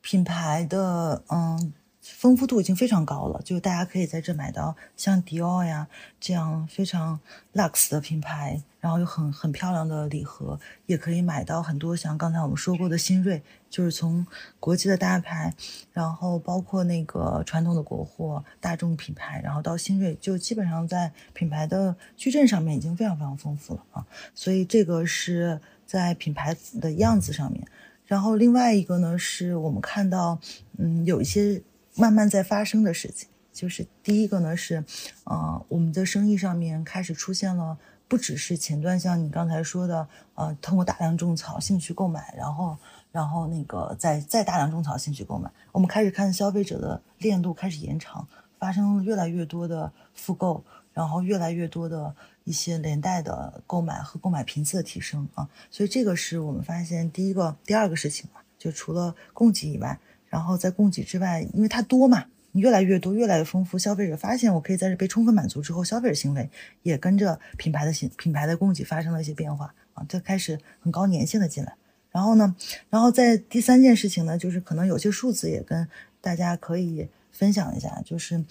[0.00, 1.72] 品牌的嗯。
[2.08, 5.88] 丰富度已经非常高了，就大家可以在这买到像迪奥呀
[6.20, 7.18] 这样非常
[7.52, 13.42] lux 的品牌，然后有很很漂亮的礼盒，也可以买到很多像刚才我们说过的新锐，
[13.76, 14.26] 就是从
[14.58, 15.52] 国际的大牌，
[15.92, 24.06] 然后包括那个传统的国货、大众品牌，然后到新锐，就基本上在品牌的矩阵上面已经非常非常丰富了啊。
[24.34, 27.68] 所以这个是在品牌的样子上面，
[28.06, 30.38] 然后另外一个呢是我们看到，
[30.78, 31.62] 嗯，有一些。
[31.98, 34.84] 慢慢在发生的事情，就是第一个呢是，
[35.24, 42.76] 呃，我们的生意上面开始出现了，不只是前端像你刚才说的，呃，通过大量种草兴趣购买，然后，
[43.16, 50.62] 然后那个再再大量种草兴趣购买，我们开始看消费者的链路开始延长，发生越来越多的复购，
[50.92, 52.14] 然后越来越多的
[52.44, 59.98] 一些连带的购买和购买频次的提升啊，所以这个是我们发现第一个、第二个事情嘛，就除了供给以外，
[60.28, 66.50] 然后在供给之外，因为它多嘛，越来越多、越来越丰富，消费者发现我可以在这被充分满足之后，消费者行为
[66.82, 71.74] 也跟着品牌的行品牌的供给发生了一些变化啊，就开始很高粘性的进来。
[72.16, 72.56] 然后呢，
[72.88, 75.86] 然后在第三件事情呢，就是可能有些数字也跟
[76.20, 77.06] 大家可以。
[77.38, 78.42] 分享一下，就是，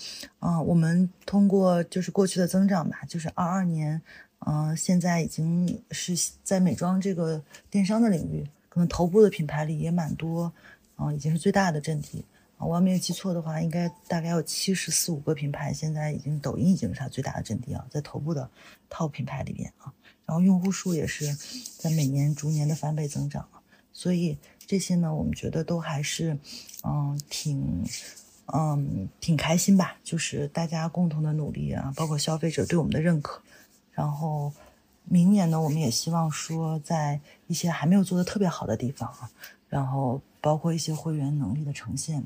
[0.42, 4.00] 嗯，我们通过就是过去的增长吧，就是二二年，
[4.46, 6.14] 嗯，现在已经是
[6.44, 7.42] 在美妆这个
[7.72, 10.54] 电商的领域，可能头部的品牌里也蛮多，
[11.00, 12.24] 嗯，已经是最大的阵地。
[12.58, 18.48] 啊，我要没有记错的话，应该大概有七十四五个品牌，现在已经抖音已经是它最大的阵地啊，在头部的
[18.88, 19.92] top 品牌里边啊，
[20.28, 21.26] 然后用户数也是
[21.80, 23.50] 在每年逐年的翻倍增长，
[23.96, 24.38] 所以
[24.68, 26.38] 这些呢，我们觉得都还是，
[26.84, 27.84] 嗯，挺。
[28.54, 33.42] 嗯，挺开心吧，就是大家共同的努力啊，包括消费者对我们的认可。
[33.92, 34.54] 然后，
[35.06, 39.32] 明年呢，我们也希望说，在一些还没有做的特别好的地方啊，
[39.68, 42.24] 然后包括一些会员能力的呈现，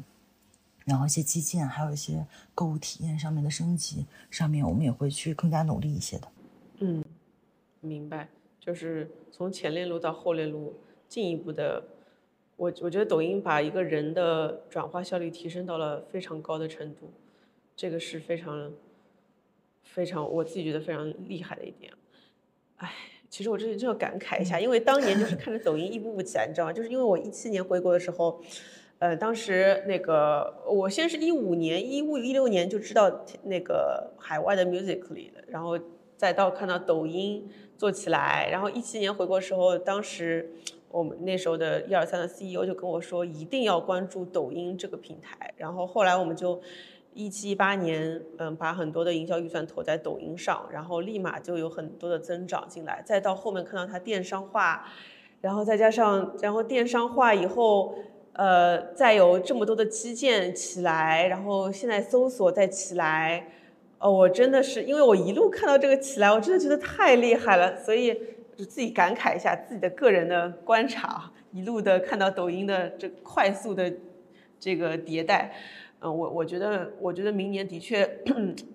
[0.84, 6.28] 然后一些基建，还有一些购物体验上面的升级上面，我们也会去更加努力一些的。
[6.80, 7.02] 嗯，
[7.80, 8.28] 明白，
[8.60, 10.74] 就是从前链路到后链路，
[11.10, 11.84] 进一步的。
[12.56, 17.10] 我我觉得抖音把一个人的转化效率提升到了非常高的程度，
[17.74, 18.74] 这个是非常
[19.82, 21.94] 非常我自己觉得非常厉害的一点。
[22.76, 22.92] 哎，
[23.30, 26.74] 其实我这里就要感慨一下，因为当年就是看着抖音一步步起来，你知道吗？
[26.74, 28.42] 就是因为我一七年回国的时候，
[28.98, 35.80] 呃，当时那个我先是一五年、一五一六年就知道那个海外的 Musically 的，然后
[36.18, 40.52] 再到看到抖音做起来，然后一七年回国时候，当时。
[40.92, 45.54] 我们那时候的一二三的 CEO 就跟我说，一定要关注抖音这个平台。
[45.56, 46.60] 然后后来我们就
[47.14, 53.04] 一七一八年，嗯，把很多的营销预算投在抖音上，然后立马就有很多的增长进来。
[53.06, 54.88] 再到后面看到它电商化，
[55.42, 57.94] 然后再加上然后电商化以后，
[58.34, 63.48] 呃，再有这么多的基建起来，然后现在搜索再起来，
[64.00, 68.20] 哦，我真的是因为我一路看到这个起来，我真的觉得太厉害了，所以。
[68.60, 73.90] 就自己感慨一下自己的个人的观察，一路的看到抖音的这快速的
[74.60, 75.56] 这个迭代，
[76.02, 78.06] 嗯，我我觉得，我觉得明年的确，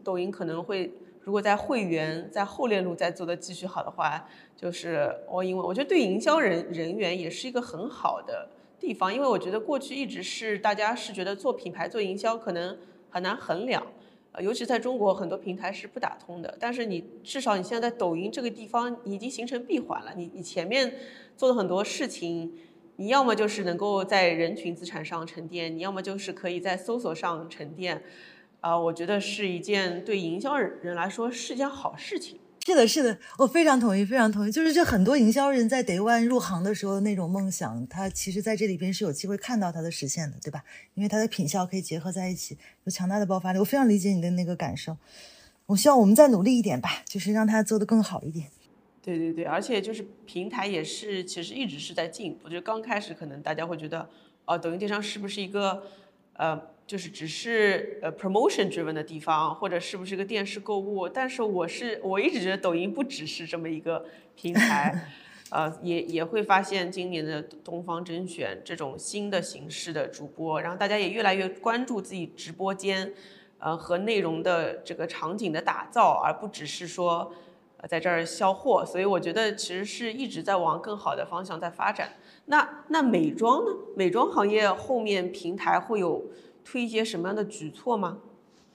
[0.03, 4.26] 抖音可能会，如果在会员在后链路再做的继续好的话，
[4.57, 8.49] 就是我因为我觉得对营销人人员也是一个很好的
[8.80, 12.78] 地方，因为我觉得过去一直是大家是觉得做品牌做营销可能
[13.11, 13.87] 很难衡量。
[14.37, 16.57] 呃，尤其在中国，很多平台是不打通的。
[16.59, 20.12] 但是你至少你现在在抖音这个地方，你已经形成闭环了。
[20.16, 20.95] 你你前面
[21.37, 22.53] 做的很多事情，
[22.97, 28.03] 你要么就是能够在人群资产上沉淀，你要么就是可以在搜索上沉淀。
[28.61, 32.41] 啊，我觉得是一件对营销人来说是件好事情。
[32.67, 34.51] 是的，是的，我非常同意，非常同意。
[34.51, 40.65] 就是这很多营销人在 Day One 入行的时候那种梦想，他其实在这里边是有机会看到它的实现的，对吧？
[40.95, 43.59] 因为它的品效可以结合在一起，有强大的爆发力。
[43.59, 44.97] 我非常理解你的那个感受。
[45.67, 48.47] 我希望我们再努力一点吧，就是让它做得更好一点。
[49.03, 52.49] 对对对，而且就是平台也是，其实一直是在进步。
[52.49, 54.09] 就刚开始可能大家会觉得，
[54.47, 55.83] 哦，抖音电商是不是一个，
[56.33, 56.74] 呃。
[56.87, 61.09] 就是只是呃 promotion driven 的地方，或者是不是个电视购物？
[61.09, 64.05] 但是我是我一直觉得抖音不只是这么一个
[64.37, 65.09] 平台，
[65.51, 73.14] 呃，也也会发现今年的东方甄选这种新的形式的主播，然后大家也越来越关注自己直播间，
[73.59, 77.32] 呃和内容的这个场景的打造，而不只是说
[77.78, 78.85] 呃在这儿销货。
[78.85, 82.12] 所以我觉得其实是一直在往更好的方向在发展。
[82.45, 83.70] 那那美妆呢？
[83.97, 86.22] 美妆行业后面平台会有。
[86.65, 88.19] 推一些什么样的举措吗？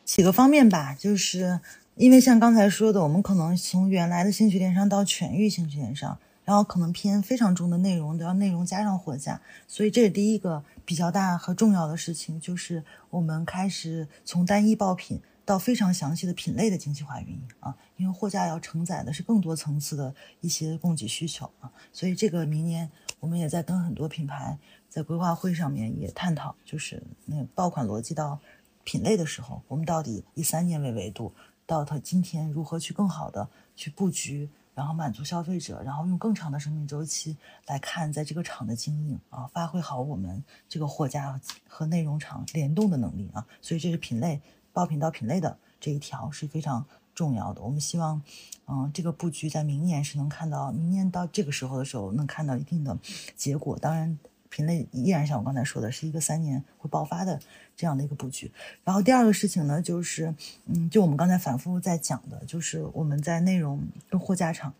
[0.06, 1.60] 几个方面吧，就是
[1.96, 24.58] 因为像刚才说的，我们可能从原来的兴趣电商到全域兴趣电商，然后可能偏非常重的内容都要内容加上货架，所以这是第一个比较大和重要的事情，就是我们开始从单一爆品到非常详细的品类的精细化运营啊，因为货架要承载的是更多层次的一些供给需求啊，所以这个明年我们也在跟很多品牌。
[24.90, 28.40] 在规划会上面也探讨，就是那爆款逻辑到
[28.84, 31.32] 品类的时候，我们到底以三年为维度，
[31.68, 37.38] 到它今天如何去更好的去布局，然后满足消费者，然后用更长的生命周期
[37.68, 44.42] 来看在这个厂的经营啊，发挥好我们这个货架和内容厂联动的能力啊，所以这是品类
[44.74, 46.84] 爆品到品类的这一条是非常
[47.14, 47.62] 重要的。
[47.62, 48.20] 我们希望，
[48.68, 52.98] 嗯，这个布局在明年是能看到，明年到这个时候的时候能看到一定的
[53.36, 53.78] 结果。
[53.78, 54.18] 当然。
[54.50, 57.40] 品类依然像我刚才说的，是一个三年会爆发的
[57.76, 58.52] 这样的一个布局。
[58.84, 60.34] 然后第二个事情呢，就是
[60.66, 64.74] 嗯，就我们刚才反复在讲的，就是我们在内容跟货架场，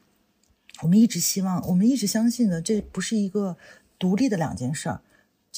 [0.82, 3.56] 我们一直希望，我们一直相信的，这不是一个
[3.98, 5.02] 独立的两件事儿。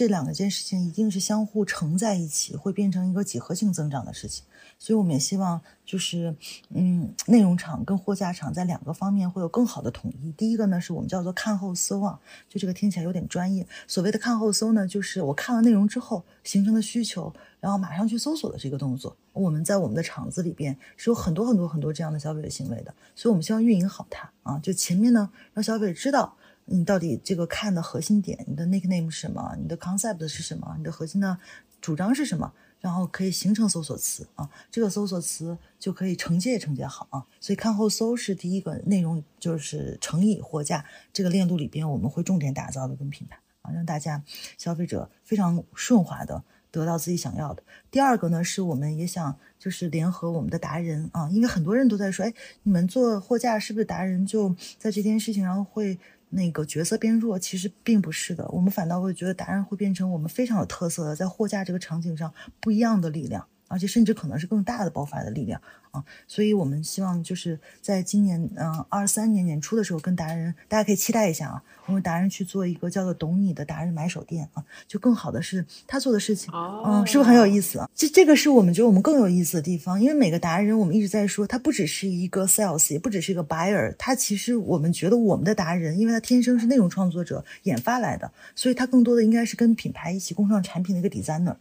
[0.02, 4.43] 这两个件事情一定是相互承在一起，会变成一个几何性增长的事情。
[4.80, 6.36] 所以我们也希望，就是
[6.70, 10.32] 嗯，内容厂跟货架厂在两个方面会有更好的统一。
[10.32, 13.64] 第一个呢，是我们叫做看后搜啊，就这个听起来有点专业。
[13.86, 19.16] 所谓的看后搜呢，就是我看了内容之后形成的需求，然后马上去搜索的这个动作。
[19.34, 24.58] 我们在我们的厂子里边是有很多很多很多这样的消费者行为的，所以我们希望运营好它啊。
[24.64, 26.36] 就前面呢，让消费者知道。
[26.66, 29.55] 你到底这个看的核心点，你的 nickname 是什么？
[29.62, 30.76] 你的 concept 是什么？
[30.78, 31.38] 你的核心的
[31.82, 32.53] 主张是什么？
[32.80, 37.24] 然后可以形成搜索词啊，这个搜索词就可以承接承接好啊。
[37.39, 40.84] 所以看后搜是第一个内容，就是乘以货架
[41.14, 44.24] 这个链路里边，我们会重点打造的跟品牌啊，让大家
[44.57, 47.62] 消费者非常顺滑的得到自己想要的。
[47.91, 52.34] 第二个呢，是我们也想就是联合我们的达人啊，因为很多人都在说，哎，
[52.64, 55.99] 你们做货架是不是达人就在这件事情上会。
[56.32, 65.61] 那个角色变弱，其实并不是的，我们反倒会觉得达人会变成我们非常有特色的，在货架这个场景上不一样的力量，而且甚至可能是更大的爆发的力量。
[65.91, 77.85] 啊，所以我们希望就是在今年，嗯，二三年年初的时候，跟达人，大家可以期待一下啊，我们达人去做一个叫做“懂你”的达人买手店啊，就更好的是他做的事情，嗯，是不是很有意思？
[77.93, 91.55] 这这个是我们觉得我们更有意思的地方，因为每个达人，我们一直在说，他不只是一个 sales，也不只是一个 buyer，他其实我们觉得我们的达人，因为他天生是内容创作者研发来的，所以他更多的应该是跟品牌一起共创产品的一个 designer，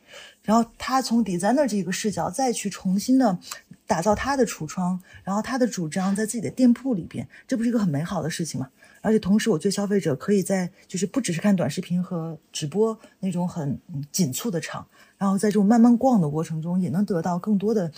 [0.44, 3.38] 然后他从 designer 这个视角再去重新的。
[3.86, 8.68] 打造他的橱窗，然后他的主张在自己的店铺里边，这不是一个很美好的事情吗？
[9.00, 13.80] 而且同时，我觉得消费者可以在就是不只是看短视频和直播那种很
[14.12, 14.86] 紧促的场，
[15.16, 17.90] 然后在这种慢慢逛的过程中，也能得到更多的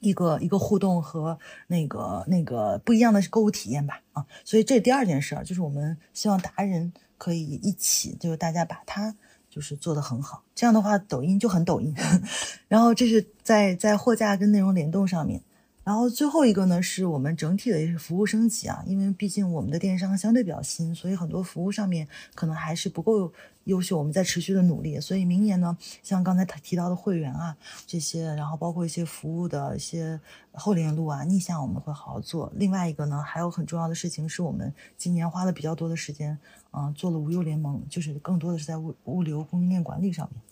[0.00, 4.00] 一个一个互动和那个那个不一样的购物体验吧。
[4.12, 9.14] 啊，所以这第二件事儿就是我们希望达人可以一起，就是大家把它。
[9.50, 11.94] 就是做的很好，这样的话抖音就很抖音。
[12.66, 15.40] 然后这是在在货架跟内容联动上面，
[15.84, 23.30] 然后最后一个呢是我们整体的也是服务升级啊，因为毕竟我们的电商相对比较新，所以很多服务上面可能还是不够
[23.64, 24.98] 优秀，我们在持续的努力。
[24.98, 27.54] 所以明年呢，像刚才提到的会员啊
[27.86, 30.18] 这些，然后包括一些服务的一些
[30.52, 32.50] 后联路啊逆向，我们会好好做。
[32.56, 36.38] 另外一个呢，还有很重要的事情是我们今年花了比较多的时间。
[36.70, 40.42] 啊，做了无忧联盟，就是更多的是在物物流供应链管理上面，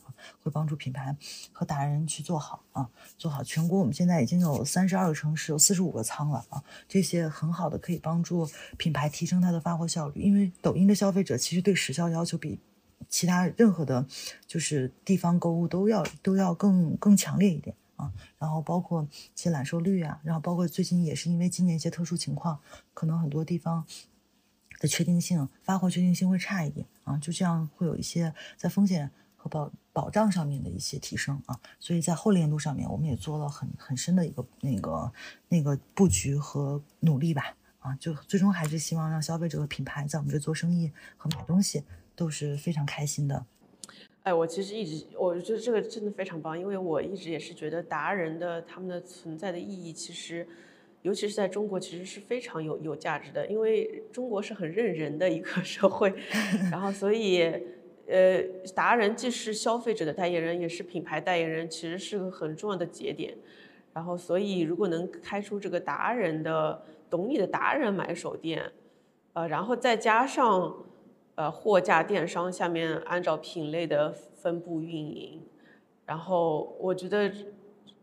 [0.43, 1.17] 会帮助品牌
[1.53, 3.79] 和达人去做好啊，做好全国。
[3.79, 10.21] 我们现在已经有三十二个城市，有四十五个仓了啊，这些很好的可以帮助品牌提升它的发货效率。
[10.21, 12.59] 因为抖音的消费者其实对时效要求比
[13.09, 14.07] 其他任何的，
[14.47, 18.13] 就是地方购物都要都要更更强烈一点啊。
[18.39, 22.61] 然后包括其揽收率啊，然后包括最近也是因为今年一些特殊情况，
[22.95, 23.85] 可能很多地方。
[24.81, 29.09] 的确定性，发货确定性会差一点啊，就这样会有一些在风险
[29.43, 35.13] 和保保障上面的一些提升啊，所以在后链路上面，我们也做了很很深的一个那个
[35.49, 41.83] 那个布局和努力吧啊，就最终还是希望让消费者和品牌在我们这做生意和买东西
[42.15, 43.45] 都是非常开心的。
[44.23, 50.47] 哎，我其实一直我觉得这个真的非常棒，因为我一直也是觉得达人的他们的存在的意义其实。
[51.03, 56.15] 尤其是在中国，其实是非常有有价值的，因为中国是很认人的一个社会，
[56.71, 57.43] 然后所以，
[58.07, 58.43] 呃，
[58.75, 63.35] 达人既是消费者的代言人，也是品牌代言人，其实是个很重要的节点。
[63.93, 68.73] 然后，所以如果能开出这个达人的懂你的达人买手店，
[69.33, 70.75] 呃，然后再加上
[71.35, 75.43] 呃货架电商下面按照品类的分布运营，
[76.07, 77.33] 然后我觉得。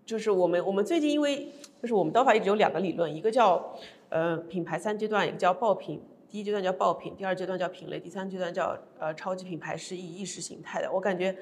[0.05, 3.75] 就是我们，我们最近因为就是我们刀法一直有两个理论，一个叫
[4.09, 10.91] 呃品牌三阶段，一个叫爆品，第一阶段叫爆品，第二阶段叫品类，第三阶段叫呃超级品牌是以意识形态的。
[10.91, 11.35] 我感觉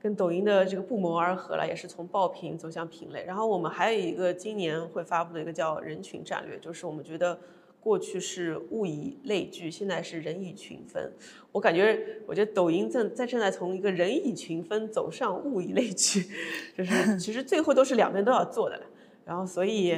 [0.00, 3.24] 跟抖音的这个不谋而合了，也是从爆品走向品类。
[3.24, 7.38] 然后我们还有一个今年会发布的一个叫人群战略，就是我们觉得。
[7.82, 11.10] 过去是物以类聚，现在是人以群分。
[11.50, 16.26] 我感觉，我觉得抖音正在正在从一个人以群分走上物以类聚，
[16.76, 18.82] 就是其实最后都是两边都要做的了。
[19.24, 19.94] 然后，所以，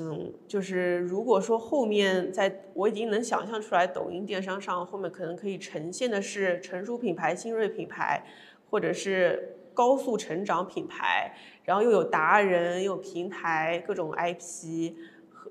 [0.00, 8.24] 嗯，就是如果说后面在，我已经能想象出来，抖音电商上后面可能可以呈现的是成熟品牌、新锐品牌，
[8.70, 11.34] 或者是高速成长品牌，
[11.64, 14.92] 然后又有达人、又有平台、各种 IP。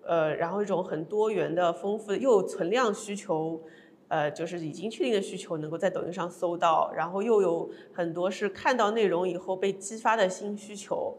[0.05, 3.61] 呃，然后一种很多元的、丰富的，又有存量需求，
[4.09, 11.17] 呃，就是已经确定的需求能够在抖音上搜到，然后又有很多是看到内容以后被激发的新需求，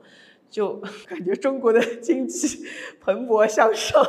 [0.54, 0.80] 就
[1.10, 2.64] 感觉中国的 经济
[3.04, 4.00] 蓬勃向上。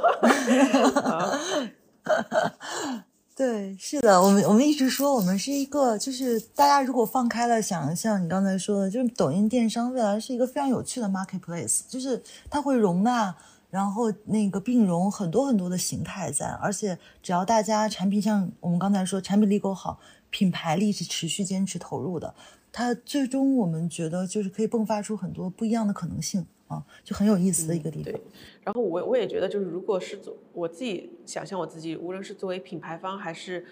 [3.35, 13.35] 对，是的，我们我们一直说我们是一个，就是大家如果放开了想，像你刚才说的，就是抖音电商未来是一个非常有趣的 marketplace，就是它会容纳，
[13.71, 22.33] 然后那个并容很多很多的形态在，而且只要大家产品像我们刚才说产品力够好，品牌力是持续坚持投入的，
[22.75, 26.45] 它最终我们觉得就是可以迸发出很多不一样的可能性。
[26.67, 28.11] 啊，就很有意思的一个地方。
[28.11, 28.21] 对，
[28.63, 33.63] 然后我我也觉得，就是如果是做我自己想象我自己，无论是作为品牌方还是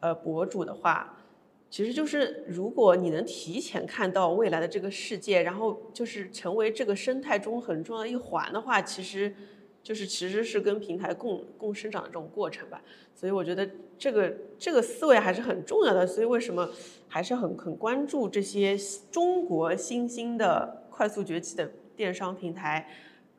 [0.00, 1.18] 呃博主的话，
[1.68, 9.34] 其实就是如果你能提前看到未来的这个世界，然后就是成为这个生态中很重要的一环的话，其实
[9.82, 12.82] 就是其实是跟平台共共生长的这种过程吧。
[13.14, 13.68] 所以我觉得
[13.98, 16.06] 这个这个思维还是很重要的。
[16.06, 16.70] 所以为什么
[17.08, 18.76] 还是很很关注这些
[19.10, 21.70] 中国新兴的快速崛起的？
[21.96, 22.88] 电商平台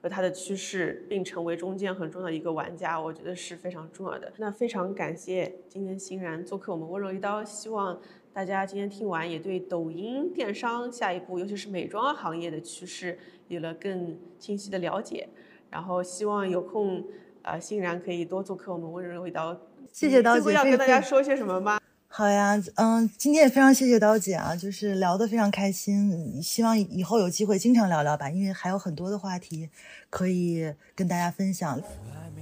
[0.03, 4.31] 和它的趋势，并成为中间很重要的一个玩家，我觉得是非常重要的。
[4.37, 7.99] 那非常感谢今天欣然做客我们温柔一刀，希望
[8.31, 13.17] 大家今天听完也对抖音电商下一步，尤其是美妆行业的趋势
[13.47, 15.27] 有了更清晰的了解。
[15.72, 17.03] 然后希望有空，
[17.41, 19.57] 呃，欣然可以多做客我们温柔味道。
[19.91, 20.41] 谢谢刀姐。
[20.43, 21.80] 最后要跟大家说些什么吗？
[22.13, 29.69] 好呀，嗯，今天也非常谢谢刀姐啊，就是聊得非常开心，希望以后有机会经常聊聊吧，因为还有很多的话题
[30.09, 31.82] 可以跟大家分享。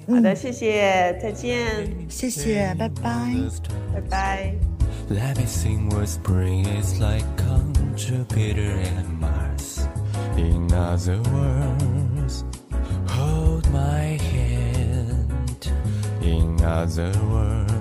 [0.08, 3.36] 好的，谢谢，再见，谢谢，拜拜，
[3.94, 4.56] 拜拜。
[16.22, 17.79] In other words.